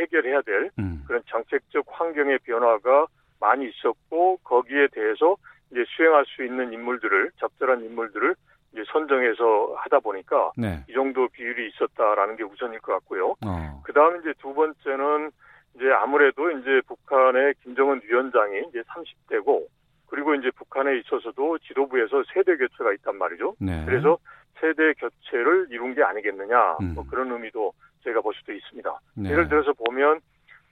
해결해야 0.00 0.42
될 0.42 0.70
음. 0.78 1.02
그런 1.06 1.22
정책적 1.26 1.84
환경의 1.88 2.38
변화가 2.44 3.06
많이 3.40 3.68
있었고 3.68 4.38
거기에 4.44 4.86
대해서 4.92 5.36
이제 5.72 5.84
수행할 5.88 6.24
수 6.26 6.44
있는 6.44 6.72
인물들을 6.72 7.32
적절한 7.38 7.84
인물들을 7.84 8.34
이제 8.72 8.84
선정해서 8.92 9.74
하다 9.76 10.00
보니까 10.00 10.52
네. 10.56 10.84
이 10.88 10.92
정도 10.92 11.26
비율이 11.28 11.68
있었다라는 11.70 12.36
게 12.36 12.44
우선일 12.44 12.78
것 12.80 12.92
같고요. 12.92 13.34
어. 13.44 13.82
그 13.84 13.92
다음에 13.92 14.20
이제 14.20 14.32
두 14.38 14.54
번째는 14.54 15.30
이제 15.74 15.90
아무래도 15.90 16.50
이제 16.50 16.80
북한의 16.86 17.54
김정은 17.64 18.00
위원장이 18.04 18.62
이제 18.68 18.82
30대고 18.82 19.66
그리고 20.06 20.34
이제 20.34 20.50
북한에 20.52 20.98
있어서도 20.98 21.58
지도부에서 21.58 22.22
세대 22.32 22.56
교체가 22.56 22.92
있단 22.94 23.16
말이죠. 23.16 23.56
네. 23.58 23.84
그래서 23.84 24.18
세대 24.60 24.92
교체를 24.94 25.68
이룬 25.70 25.94
게 25.94 26.02
아니겠느냐 26.02 26.76
음. 26.80 26.94
뭐 26.94 27.04
그런 27.08 27.30
의미도 27.30 27.72
제가 28.04 28.20
볼 28.20 28.34
수도 28.34 28.52
있습니다. 28.52 29.00
네. 29.16 29.30
예를 29.30 29.48
들어서 29.48 29.72
보면 29.72 30.20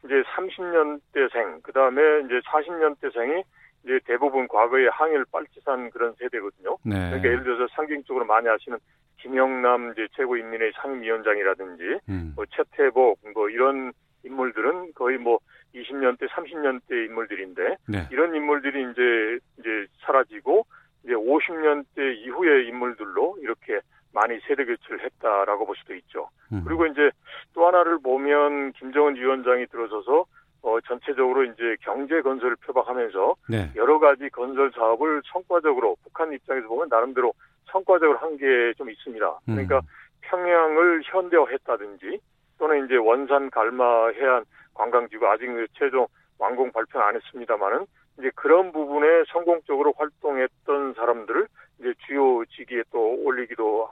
이제 0.05 0.22
30년대생 0.35 1.62
그 1.62 1.72
다음에 1.72 2.01
이제 2.25 2.40
40년대생이 2.40 3.42
이제 3.85 4.01
대부분 4.05 4.49
과거에 4.49 4.88
항일 4.88 5.25
빨치산 5.31 5.90
그런 5.90 6.14
세대거든요. 6.18 6.77
네. 6.83 6.94
그러니까 6.94 7.29
예를 7.29 7.44
들어서 7.44 7.66
상징적으로 7.75 8.25
많이 8.25 8.49
아시는 8.49 8.79
김영남 9.18 9.92
이제 9.92 10.07
최고인민회 10.16 10.72
상임위원장이라든지 10.83 12.01
음. 12.09 12.33
뭐 12.37 12.44
최태복 12.51 13.20
뭐 13.35 13.49
이런 13.49 13.92
인물들은 14.25 14.92
거의 14.94 15.18
뭐 15.18 15.38
20년대 15.75 16.29
30년대 16.29 17.07
인물들인데 17.07 17.77
네. 17.88 18.09
이런 18.11 18.35
인물들이 18.35 18.90
이제 18.90 19.38
이제 19.59 19.87
사라지고 20.01 20.66
이제 21.05 21.14
50년대 21.14 22.16
이후의 22.25 22.66
인물들로 22.68 23.37
이렇게 23.40 23.81
많이 24.12 24.38
세대 24.57 24.64
교체를 24.64 25.05
했다라고 25.05 25.66
볼 25.66 25.77
수도 25.77 25.95
있죠. 25.95 26.29
음. 26.53 26.62
그리고 26.66 26.87
이제 26.87 27.11
또 27.53 27.66
하나를 27.66 27.99
보면 27.99 28.73
김정은 28.73 29.16
위원장이 29.16 29.66
들어서서 29.66 30.25
어 30.62 30.81
전체적으로 30.81 31.45
이제 31.45 31.77
경제 31.83 32.21
건설을 32.23 32.57
표방하면서 32.64 33.35
네. 33.51 33.71
여러 33.77 33.99
가지 33.99 34.29
건설 34.31 34.73
사업을 34.75 35.23
성과적으로 35.31 35.97
북한 36.03 36.33
입장에서 36.33 36.66
보면 36.66 36.88
나름대로 36.88 37.33
성과적으로 37.71 38.19
한 38.19 38.37
게 38.38 38.73
좀 38.79 38.90
있습니다. 38.90 39.38
그러니까 39.45 39.77
음. 39.79 39.83
평양을 40.23 41.03
현대화했다든지 41.05 42.19
또는 42.59 42.85
이제 42.87 42.97
원산 42.97 43.51
갈마 43.51 44.09
해안 44.09 44.45
관광지구 44.75 45.27
아직 45.29 45.47
그 45.47 45.66
최종 45.75 46.07
완공 46.38 46.73
발표는 46.73 47.07
안 47.07 47.14
했습니다만은 47.16 47.87
이제 48.19 48.31
그런 48.35 48.73
부분에 48.73 49.25
성공적으로 49.29 49.92
활동했던 49.97 50.95
사람들을 50.95 51.47
이제 51.81 51.92
주요 52.07 52.45
직위에 52.47 52.83
또 52.90 53.14
올리기도. 53.25 53.88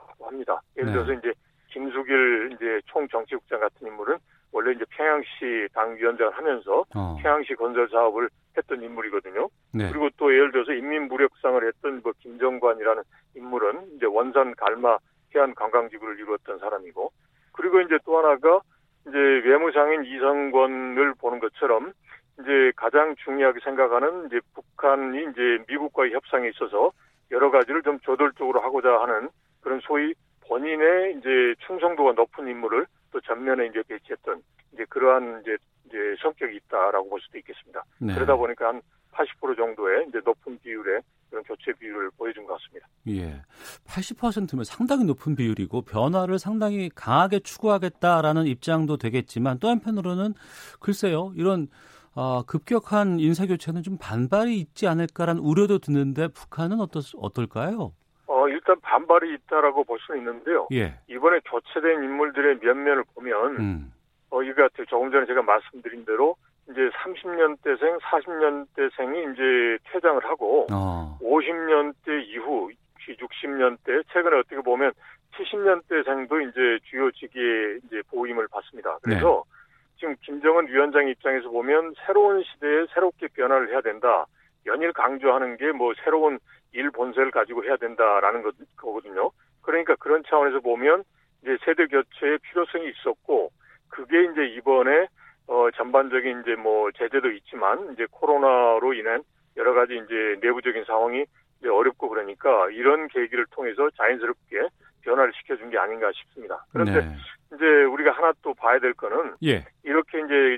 예를 0.85 0.91
네. 0.91 0.91
들어서 0.91 1.13
이제 1.13 1.33
김수길 1.69 2.51
이제 2.53 2.81
총정치국장 2.85 3.59
같은 3.59 3.87
인물은 3.87 4.17
원래 4.51 4.71
이제 4.71 4.85
평양시 4.89 5.67
당위원장을 5.73 6.31
하면서 6.33 6.85
어. 6.95 7.17
평양시 7.21 7.55
건설 7.55 7.89
사업을 7.89 8.29
했던 8.57 8.81
인물이거든요. 8.81 9.49
네. 9.73 9.89
그리고 9.89 10.09
또 10.17 10.33
예를 10.33 10.51
들어서 10.51 10.71
인민무력상을 10.71 11.67
했던 11.67 12.01
뭐 12.01 12.13
김정관이라는 12.19 13.03
인물은 13.35 13.95
이제 13.95 14.05
원산 14.05 14.55
갈마 14.55 14.97
해안 15.35 15.53
관광지구를 15.55 16.17
이루었던 16.19 16.59
사람이고 16.59 17.11
그리고 17.51 17.81
이제 17.81 17.97
또 18.05 18.17
하나가 18.17 18.61
이제 19.07 19.17
외무상인 19.17 20.05
이성권을 20.05 21.15
보는 21.19 21.39
것처럼 21.39 21.91
이제 22.39 22.71
가장 22.77 23.15
중요하게 23.23 23.59
생각하는 23.63 24.27
이제 24.27 24.39
북한이 24.53 25.17
이제 25.31 25.63
미국과의 25.67 26.13
협상에 26.13 26.47
있어서 26.49 26.91
여러 27.31 27.51
가지를 27.51 27.81
좀 27.83 27.99
저돌적으로 27.99 28.61
하고자 28.61 29.01
하는 29.01 29.29
그런 29.61 29.81
소위 29.81 30.13
본인의 30.55 31.17
이제 31.17 31.53
충성도가 31.67 32.13
높은 32.13 32.47
인물을 32.47 32.87
또 33.11 33.19
전면에 33.21 33.67
이제 33.67 33.83
배치했던 33.89 34.41
이제 34.73 34.85
그러한 34.87 35.41
이제 35.41 35.57
이제 35.85 35.97
성격이 36.21 36.55
있다라고 36.55 37.09
볼 37.09 37.19
수도 37.19 37.37
있겠습니다. 37.39 37.83
네. 37.99 38.13
그러다 38.13 38.37
보니까 38.37 38.69
한 38.69 38.81
80% 39.11 39.57
정도의 39.57 40.05
이제 40.07 40.19
높은 40.23 40.57
비율의 40.59 41.01
그런 41.29 41.43
교체 41.43 41.73
비율을 41.77 42.09
보여준 42.17 42.45
것 42.45 42.57
같습니다. 42.57 42.87
예. 43.07 43.41
80%면 43.85 44.63
상당히 44.63 45.03
높은 45.03 45.35
비율이고 45.35 45.81
변화를 45.81 46.39
상당히 46.39 46.89
강하게 46.95 47.39
추구하겠다라는 47.39 48.45
입장도 48.47 48.95
되겠지만 48.95 49.59
또 49.59 49.67
한편으로는 49.67 50.35
글쎄요. 50.79 51.33
이런 51.35 51.67
아, 52.13 52.43
급격한 52.47 53.19
인사 53.19 53.45
교체는 53.45 53.83
좀 53.83 53.97
반발이 53.99 54.57
있지 54.57 54.87
않을까라는 54.87 55.41
우려도 55.41 55.79
드는데 55.79 56.29
북한은 56.29 56.79
어떻 56.79 57.13
어떨까요? 57.17 57.91
어, 58.45 58.49
일단 58.49 58.79
반발이 58.81 59.33
있다라고 59.33 59.83
볼 59.83 59.97
수는 59.99 60.19
있는데요. 60.19 60.67
예. 60.71 60.93
이번에 61.07 61.39
교체된 61.45 62.03
인물들의 62.03 62.59
면면을 62.61 63.03
보면 63.15 63.57
음. 63.57 63.93
어, 64.29 64.43
이거 64.43 64.61
같아요. 64.63 64.85
조금 64.85 65.11
전에 65.11 65.25
제가 65.25 65.41
말씀드린 65.41 66.05
대로 66.05 66.35
이제 66.69 66.89
30년대생, 67.03 67.99
40년대생이 68.01 69.33
이제 69.33 69.77
퇴장을 69.91 70.23
하고 70.25 70.67
어. 70.71 71.17
50년대 71.21 72.23
이후 72.27 72.69
60년대 73.07 74.03
최근에 74.11 74.37
어떻게 74.37 74.57
보면 74.57 74.91
70년대생도 75.35 76.49
이제 76.49 76.79
주요 76.85 77.11
직위에 77.11 77.79
이제 77.85 78.01
보임을 78.09 78.47
받습니다. 78.47 78.97
그래서 79.03 79.43
지금 79.97 80.15
김정은 80.21 80.67
위원장 80.67 81.07
입장에서 81.07 81.49
보면 81.49 81.93
새로운 82.05 82.43
시대에 82.43 82.85
새롭게 82.93 83.27
변화를 83.27 83.71
해야 83.71 83.81
된다. 83.81 84.25
연일 84.65 84.93
강조하는 84.93 85.57
게 85.57 85.71
뭐 85.71 85.93
새로운 86.03 86.39
일 86.71 86.91
본세를 86.91 87.31
가지고 87.31 87.63
해야 87.63 87.77
된다라는 87.77 88.43
거, 88.43 88.51
거거든요. 88.75 89.31
그러니까 89.61 89.95
그런 89.95 90.23
차원에서 90.27 90.59
보면 90.59 91.03
이제 91.41 91.57
세대 91.63 91.85
교체의 91.87 92.39
필요성이 92.39 92.89
있었고 92.89 93.51
그게 93.89 94.23
이제 94.25 94.45
이번에 94.57 95.07
어 95.47 95.69
전반적인 95.75 96.41
이제 96.41 96.55
뭐 96.55 96.91
제재도 96.91 97.31
있지만 97.31 97.91
이제 97.93 98.05
코로나로 98.11 98.93
인한 98.93 99.23
여러 99.57 99.73
가지 99.73 99.95
이제 99.95 100.37
내부적인 100.41 100.83
상황이 100.85 101.25
어렵고 101.63 102.09
그러니까 102.09 102.69
이런 102.71 103.07
계기를 103.07 103.45
통해서 103.51 103.89
자연스럽게 103.91 104.67
변화를 105.01 105.31
시켜준 105.33 105.69
게 105.69 105.77
아닌가 105.77 106.11
싶습니다. 106.13 106.65
그런데 106.71 107.01
네. 107.01 107.15
이제 107.53 107.65
우리가 107.65 108.11
하나 108.11 108.33
또 108.41 108.53
봐야 108.53 108.79
될 108.79 108.93
거는 108.93 109.35
예. 109.43 109.65
이렇게 109.83 110.19
이제 110.19 110.57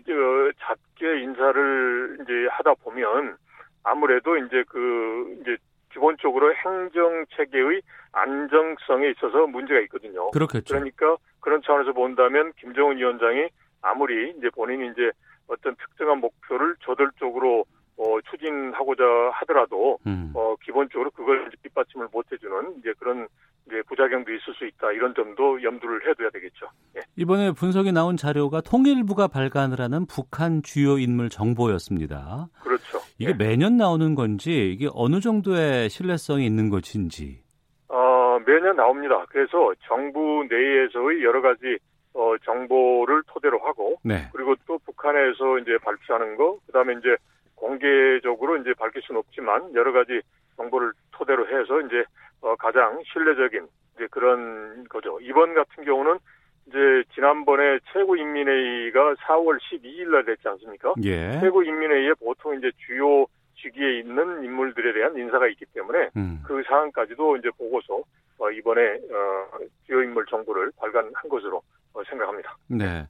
작게 0.60 1.22
인사를 1.22 2.18
이제 2.22 2.48
하다 2.52 2.74
보면 2.76 3.38
아무래도 3.88 4.38
이제 4.38 4.64
그 4.68 5.38
이제 5.42 5.58
기본적으로 5.92 6.54
행정 6.54 7.26
체계의 7.36 7.82
안정성에 8.12 9.10
있어서 9.12 9.48
문제가 9.48 9.80
있거든요. 9.82 10.30
그렇겠죠. 10.32 10.74
그러니까 10.74 11.16
그런 11.40 11.62
차원에서 11.62 11.94
본다면 11.94 12.52
김정은 12.60 12.98
위원장이 12.98 13.48
아무리 13.82 14.32
이제 14.38 14.50
본인이 14.50 14.92
이제 14.92 15.12
어떤 15.48 15.76
특정한 15.76 16.20
목표를 16.20 16.76
저돌적으로 16.84 17.66
어, 17.98 18.22
추진하고자 18.30 19.04
하더라도 19.34 19.98
음. 20.06 20.32
어, 20.36 20.56
기본적으로 20.62 21.10
그걸 21.12 21.50
뒷받침을 21.64 22.10
못 22.12 22.32
해주는 22.32 22.76
이제 22.80 22.94
그런 23.00 23.28
이제 23.68 23.82
부작용도 23.88 24.32
있을 24.34 24.54
수 24.54 24.66
있다 24.66 24.92
이런 24.94 25.14
점도 25.14 25.62
염두를 25.62 26.02
해둬야 26.08 26.30
되겠죠. 26.30 26.68
예. 26.96 27.02
이번에 27.16 27.52
분석이 27.52 27.92
나온 27.92 28.16
자료가 28.16 28.62
통일부가 28.62 29.28
발간을 29.28 29.80
하는 29.80 30.06
북한 30.06 30.64
주요 30.64 30.98
인물 30.98 31.30
정보였습니다. 31.30 32.48
그렇죠. 32.64 33.00
이게 33.20 33.32
예. 33.32 33.34
매년 33.34 33.78
나오는 33.78 34.16
건지 34.16 34.72
이게 34.72 34.88
어느 34.94 35.20
정도의 35.20 35.90
신뢰성이 35.90 36.46
있는 36.46 36.70
것인지. 36.70 37.44
어, 37.90 38.40
매년 38.46 38.76
나옵니다. 38.78 39.26
그래서 39.30 39.74
정부 39.86 40.46
내에서의 40.50 41.24
여러 41.24 41.42
가지 41.42 41.78
어, 42.14 42.36
정보를 42.44 43.22
토대로 43.28 43.60
하고 43.60 43.98
네. 44.04 44.30
그리고 44.34 44.56
또 44.66 44.80
북한에서 44.80 45.60
이제 45.60 45.78
발표하는 45.84 46.36
거 46.38 46.58
그다음에 46.66 46.94
이제 46.94 47.16
공개적으로 47.56 48.58
이제 48.58 48.74
밝힐 48.78 49.02
수는 49.04 49.20
없지만 49.20 49.74
여러 49.76 49.92
가지 49.92 50.22
정보를 50.58 50.92
토대로 51.12 51.48
해서 51.48 51.80
이제 51.82 52.04
어, 52.42 52.56
가장 52.56 53.00
신뢰적인 53.12 53.68
이제 53.96 54.08
그런 54.12 54.84
거죠. 54.90 55.20
이번 55.22 55.54
같은 55.54 55.86
경우는 55.86 56.20
이제 56.68 57.04
지난번에 57.16 57.80
최고인민회의가 57.94 59.16
4월 59.16 59.58
12일 59.60 60.10
날 60.10 60.26
됐지 60.26 60.48
않습니까? 60.48 60.94
예. 61.04 61.40
최고인민회의에 61.40 62.14
보통 62.20 62.58
이제 62.58 62.72
주요 62.86 63.26
직위에 63.56 64.00
있는 64.00 64.44
인물들에 64.44 64.94
대한 64.94 65.18
인사가 65.18 65.48
있기 65.48 65.66
때문에 65.74 66.10
음. 66.16 66.44
그 66.46 66.62
사안까지도 66.68 67.38
이제 67.38 67.50
보고서 67.58 68.04
어, 68.38 68.52
이번에 68.52 68.82
어, 69.12 69.58
주요 69.86 70.04
인물 70.04 70.26
정보를 70.28 70.72
발간한 70.78 71.14
것으로 71.30 71.62
어, 71.94 72.04
생각합니다. 72.04 72.56
네. 72.68 73.08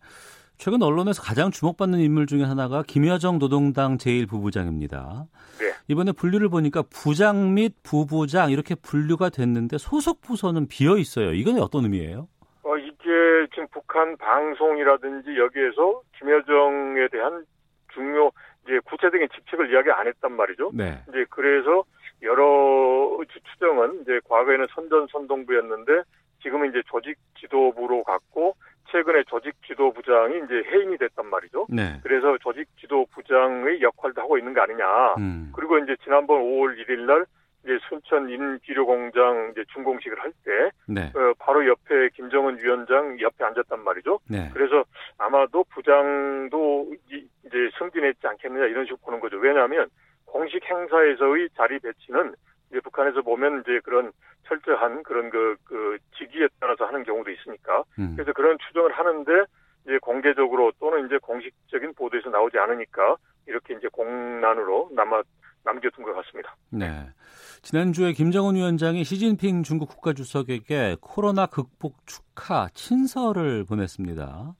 최근 0.57 0.81
언론에서 0.81 1.21
가장 1.21 1.51
주목받는 1.51 1.99
인물 1.99 2.25
중에 2.25 2.43
하나가 2.43 2.81
김여정 2.81 3.37
노동당 3.37 3.97
제1부부장입니다. 3.97 5.27
네. 5.59 5.71
이번에 5.87 6.11
분류를 6.11 6.49
보니까 6.49 6.83
부장 6.91 7.53
및 7.53 7.73
부부장 7.83 8.51
이렇게 8.51 8.73
분류가 8.73 9.29
됐는데 9.29 9.77
소속 9.77 10.21
부서는 10.21 10.67
비어 10.67 10.97
있어요. 10.97 11.33
이건 11.33 11.59
어떤 11.59 11.83
의미예요? 11.83 12.27
어, 12.63 12.77
이게 12.77 13.47
지금 13.53 13.67
북한 13.71 14.17
방송이라든지 14.17 15.37
여기에서 15.37 16.01
김여정에 16.17 17.07
대한 17.11 17.45
중요 17.93 18.31
이제 18.65 18.79
구체적인 18.83 19.27
직책을 19.35 19.71
이야기 19.71 19.91
안 19.91 20.07
했단 20.07 20.33
말이죠. 20.33 20.71
네. 20.73 20.99
이제 21.09 21.25
그래서 21.29 21.83
여러 22.23 23.19
추정은 23.51 24.01
이제 24.01 24.19
과거에는 24.27 24.65
선전선동부였는데 24.73 26.01
지금은 26.41 26.69
이제 26.69 26.81
조직 26.87 27.15
지도부로 27.39 28.03
갔고 28.03 28.55
최근에 28.91 29.23
조직 29.27 29.53
지도부장이 29.65 30.37
이제 30.45 30.63
해임이 30.71 30.97
됐단 30.97 31.25
말이죠. 31.27 31.67
네. 31.69 31.99
그래서 32.03 32.37
조직 32.39 32.67
지도부장의 32.79 33.81
역할도 33.81 34.21
하고 34.21 34.37
있는 34.37 34.53
거 34.53 34.61
아니냐. 34.61 35.15
음. 35.17 35.51
그리고 35.55 35.77
이제 35.79 35.95
지난번 36.03 36.41
5월 36.41 36.77
1일 36.77 37.05
날 37.05 37.25
이제 37.63 37.77
순천 37.89 38.29
인기료 38.29 38.85
공장 38.85 39.49
이제 39.51 39.65
준공식을 39.73 40.19
할때 40.19 40.71
네. 40.87 41.11
어, 41.13 41.33
바로 41.37 41.67
옆에 41.67 42.09
김정은 42.15 42.57
위원장 42.59 43.19
옆에 43.19 43.43
앉았단 43.43 43.83
말이죠. 43.83 44.19
네. 44.29 44.49
그래서 44.53 44.85
아마도 45.17 45.65
부장도 45.65 46.93
이제 47.09 47.69
승진했지 47.77 48.25
않겠느냐 48.25 48.65
이런 48.67 48.85
식으로 48.85 48.97
보는 49.03 49.19
거죠. 49.19 49.37
왜냐하면 49.37 49.89
공식 50.25 50.63
행사에서의 50.63 51.49
자리 51.57 51.79
배치는 51.79 52.33
이제 52.69 52.79
북한에서 52.79 53.21
보면 53.21 53.61
이제 53.61 53.79
그런 53.83 54.11
철저한 54.47 55.03
그런 55.03 55.29
그, 55.29 55.57
그 55.65 55.97
직위에 56.37 56.47
따라서 56.59 56.85
하는 56.85 57.03
경우도 57.03 57.31
있으니까. 57.31 57.83
음. 57.99 58.13
그래서 58.15 58.31
그런 58.33 58.57
추정을 58.67 58.91
하는데 58.93 59.31
이제 59.83 59.97
공개적으로 60.01 60.71
또는 60.79 61.05
이제 61.07 61.17
공식적인 61.17 61.93
보도에서 61.95 62.29
나오지 62.29 62.57
않으니까 62.57 63.17
이렇게 63.47 63.73
이제 63.73 63.87
공란으로 63.91 64.91
남아 64.93 65.23
남겨둔 65.63 66.05
것 66.05 66.13
같습니다. 66.15 66.55
네. 66.69 67.09
지난주에 67.61 68.13
김정은 68.13 68.55
위원장이 68.55 69.03
시진핑 69.03 69.63
중국 69.63 69.89
국가주석에게 69.89 70.97
코로나 71.01 71.45
극복 71.45 72.05
축하 72.05 72.67
친서를 72.73 73.65
보냈습니다. 73.65 74.53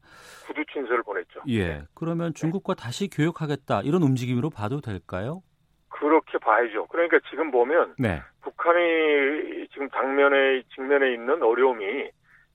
구두 0.48 0.66
친서를 0.74 1.04
보냈죠. 1.04 1.42
예. 1.50 1.84
그러면 1.94 2.34
중국과 2.34 2.74
다시 2.74 3.10
교역하겠다 3.10 3.82
이런 3.84 4.04
움직임으로 4.04 4.50
봐도 4.50 4.82
될까요? 4.82 5.44
그렇게 5.88 6.38
봐야죠. 6.40 6.88
그러니까 6.88 7.20
지금 7.30 7.52
보면 7.52 7.96
네. 7.98 8.22
북 8.42 8.57
한이 8.68 9.68
지금 9.72 9.88
당면에 9.90 10.62
직면에 10.76 11.14
있는 11.14 11.42
어려움이 11.42 12.10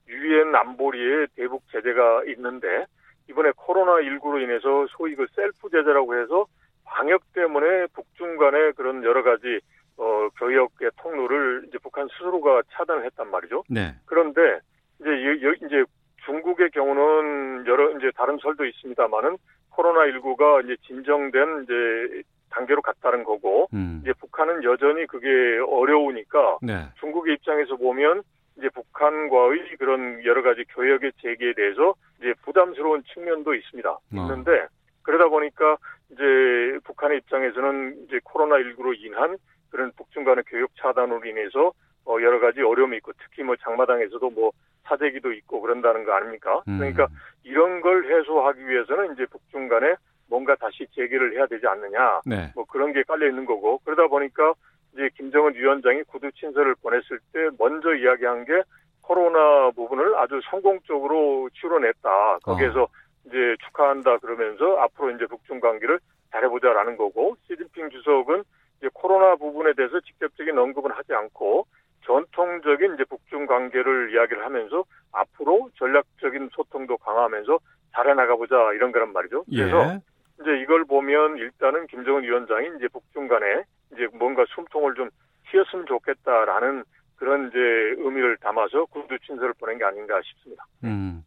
유엔 0.08 0.54
안보리에 0.54 1.26
대북 1.36 1.62
제재가 1.72 2.24
있는데 2.36 2.84
이번에 3.30 3.52
코로나 3.56 3.92
19로 4.02 4.42
인해서 4.42 4.86
소위 4.90 5.14
그 5.14 5.26
셀프 5.34 5.70
제재라고 5.70 6.20
해서 6.20 6.46
방역 6.84 7.22
때문에 7.32 7.86
북중 7.94 8.36
간의 8.36 8.72
그런 8.74 9.02
여러 9.04 9.22
가지 9.22 9.60
어 9.96 10.28
교역의 10.38 10.90
통로를 11.00 11.64
이제 11.68 11.78
북한 11.82 12.08
스스로가 12.08 12.62
차단을 12.72 13.04
했단 13.06 13.30
말이죠. 13.30 13.64
네. 13.68 13.94
그런데 14.06 14.58
이제 15.00 15.10
여, 15.42 15.52
이제 15.66 15.84
중국의 16.24 16.70
경우는 16.70 17.66
여러 17.66 17.90
이제 17.96 18.10
다른 18.16 18.38
설도 18.38 18.64
있습니다만은 18.64 19.36
코로나 19.70 20.00
19가 20.12 20.64
이제 20.64 20.76
진정된 20.86 21.64
이제 21.64 22.22
단계로 22.52 22.82
갔다는 22.82 23.24
거고 23.24 23.68
음. 23.72 24.00
이제 24.02 24.12
북한은 24.14 24.64
여전히 24.64 25.06
그게 25.06 25.28
어려우니까 25.68 26.58
네. 26.62 26.88
중국의 27.00 27.34
입장에서 27.34 27.76
보면 27.76 28.22
이제 28.58 28.68
북한과의 28.68 29.76
그런 29.78 30.24
여러 30.24 30.42
가지 30.42 30.64
교역의 30.68 31.12
재개에 31.22 31.54
대해서 31.54 31.94
이제 32.18 32.34
부담스러운 32.42 33.02
측면도 33.12 33.54
있습니다. 33.54 33.90
어. 33.90 34.00
있는데 34.12 34.66
그러다 35.02 35.28
보니까 35.28 35.76
이제 36.10 36.78
북한의 36.84 37.18
입장에서는 37.18 38.04
이제 38.06 38.20
코로나 38.22 38.56
19로 38.56 38.94
인한 38.98 39.36
그런 39.70 39.90
북중 39.96 40.24
간의 40.24 40.44
교역 40.46 40.70
차단으로 40.76 41.24
인해서 41.24 41.72
어 42.04 42.16
여러 42.20 42.40
가지 42.40 42.60
어려움이 42.60 42.98
있고 42.98 43.12
특히 43.18 43.42
뭐 43.42 43.56
장마당에서도 43.56 44.30
뭐 44.30 44.52
사재기도 44.84 45.32
있고 45.32 45.60
그런다는 45.60 46.04
거 46.04 46.12
아닙니까? 46.12 46.62
음. 46.68 46.78
그러니까 46.78 47.08
이런 47.44 47.80
걸 47.80 48.04
해소하기 48.04 48.66
위해서는 48.68 49.14
이제 49.14 49.24
북중 49.26 49.68
간에 49.68 49.94
뭔가 50.32 50.54
다시 50.56 50.86
재개를 50.96 51.36
해야 51.36 51.46
되지 51.46 51.66
않느냐. 51.66 52.22
네. 52.24 52.50
뭐 52.54 52.64
그런 52.64 52.94
게 52.94 53.02
깔려 53.02 53.28
있는 53.28 53.44
거고 53.44 53.78
그러다 53.84 54.06
보니까 54.06 54.54
이제 54.94 55.10
김정은 55.14 55.54
위원장이 55.54 56.04
구두 56.04 56.32
친서를 56.32 56.74
보냈을 56.76 57.18
때 57.34 57.50
먼저 57.58 57.94
이야기한 57.94 58.46
게 58.46 58.62
코로나 59.02 59.70
부분을 59.72 60.16
아주 60.16 60.40
성공적으로 60.50 61.50
치러냈다. 61.60 62.38
거기에서 62.44 62.84
어. 62.84 62.88
이제 63.26 63.56
축하한다 63.66 64.18
그러면서 64.18 64.78
앞으로 64.78 65.10
이제 65.10 65.26
북중 65.26 65.60
관계를 65.60 66.00
잘해보자라는 66.30 66.96
거고 66.96 67.36
시진핑 67.46 67.90
주석은 67.90 68.42
이제 68.78 68.88
코로나 68.94 69.36
부분에 69.36 69.74
대해서 69.74 70.00
직접적인 70.00 70.56
언급은 70.56 70.92
하지 70.92 71.12
않고 71.12 71.66
전통적인 72.06 72.94
이제 72.94 73.04
북중 73.04 73.44
관계를 73.46 74.14
이야기를 74.14 74.42
하면서 74.42 74.84
앞으로 75.12 75.68
전략적인 75.76 76.48
소통도 76.54 76.96
강화하면서 76.96 77.58
잘해나가보자 77.92 78.72
이런 78.74 78.92
거란 78.92 79.12
말이죠. 79.12 79.44
그래서 79.44 79.94
예. 79.94 80.00
이제 80.42 80.60
이걸 80.60 80.84
보면 80.84 81.38
일단은 81.38 81.86
김정은 81.86 82.24
위원장이 82.24 82.70
이제 82.76 82.88
북중 82.88 83.28
간에 83.28 83.64
이제 83.92 84.06
뭔가 84.12 84.44
숨통을 84.54 84.94
좀 84.94 85.08
휘었으면 85.50 85.86
좋겠다라는 85.86 86.84
그런 87.16 87.48
이제 87.48 87.58
의미를 87.58 88.36
담아서 88.38 88.84
구두 88.86 89.18
친서를 89.20 89.54
보낸 89.58 89.78
게 89.78 89.84
아닌가 89.84 90.20
싶습니다. 90.22 90.64
음. 90.84 91.22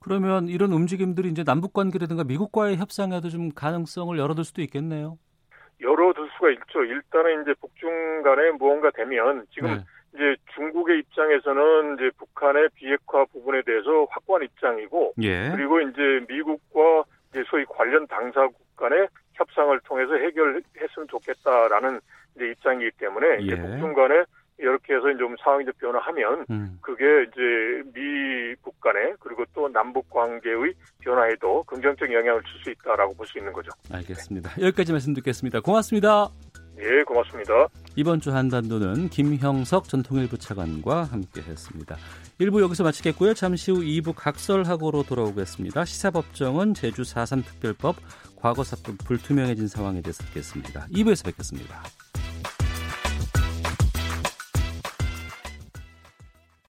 그러면 0.00 0.48
이런 0.48 0.72
움직임들이 0.72 1.28
이제 1.28 1.44
남북 1.44 1.72
관계라든가 1.72 2.24
미국과의 2.24 2.76
협상에도 2.76 3.28
좀 3.28 3.50
가능성을 3.54 4.18
열어둘 4.18 4.44
수도 4.44 4.62
있겠네요. 4.62 5.18
열어둘 5.80 6.28
수가 6.34 6.50
있죠. 6.50 6.84
일단은 6.84 7.42
이제 7.42 7.54
북중 7.60 8.22
간에 8.22 8.50
무언가 8.52 8.90
되면 8.90 9.46
지금 9.50 9.76
네. 9.76 9.84
이제 10.14 10.36
중국의 10.54 10.98
입장에서는 11.00 11.94
이제 11.94 12.10
북한의 12.18 12.68
비핵화 12.74 13.24
부분에 13.26 13.62
대해서 13.62 14.06
확고한 14.10 14.42
입장이고 14.42 15.14
예. 15.22 15.50
그리고 15.54 15.80
이제 15.80 16.24
미국과 16.28 17.04
이제 17.30 17.42
소위 17.48 17.64
관련 17.66 18.06
당사국 18.06 18.54
간의 18.76 19.08
협상을 19.34 19.78
통해서 19.80 20.14
해결했으면 20.14 21.08
좋겠다라는 21.08 22.00
이제 22.36 22.50
입장이기 22.50 22.90
때문에 22.98 23.42
이제 23.42 23.52
예. 23.56 23.60
북중 23.60 23.94
간에 23.94 24.24
이렇게 24.58 24.94
해서 24.94 25.16
좀 25.16 25.34
상황이 25.42 25.64
좀 25.64 25.72
변화하면 25.78 26.44
음. 26.50 26.78
그게 26.82 27.04
이제 27.22 27.82
미북 27.94 28.78
간에 28.80 29.14
그리고 29.20 29.44
또 29.54 29.68
남북 29.68 30.10
관계의 30.10 30.74
변화에도 31.00 31.62
긍정적 31.64 32.12
영향을 32.12 32.42
줄 32.42 32.60
수 32.62 32.70
있다라고 32.70 33.14
볼 33.14 33.26
수 33.26 33.38
있는 33.38 33.52
거죠. 33.52 33.70
알겠습니다. 33.90 34.50
여기까지 34.60 34.92
말씀 34.92 35.14
듣겠습니다. 35.14 35.60
고맙습니다. 35.60 36.28
예, 36.80 37.02
고맙습니다. 37.04 37.68
이번 37.96 38.20
주 38.20 38.32
한반도는 38.32 39.10
김형석 39.10 39.88
전 39.88 40.02
통일부 40.02 40.38
차관과 40.38 41.04
함께했습니다. 41.04 41.96
1부 42.40 42.62
여기서 42.62 42.84
마치겠고요. 42.84 43.34
잠시 43.34 43.70
후 43.70 43.80
2부 43.80 44.14
각설하고로 44.16 45.02
돌아오겠습니다. 45.02 45.84
시사법정은 45.84 46.74
제주 46.74 47.02
4.3 47.02 47.44
특별법 47.44 47.96
과거 48.36 48.64
사건 48.64 48.96
불투명해진 48.96 49.68
상황에 49.68 50.00
대해서 50.00 50.22
듣겠습니다. 50.24 50.86
2부에서 50.92 51.26
뵙겠습니다. 51.26 51.82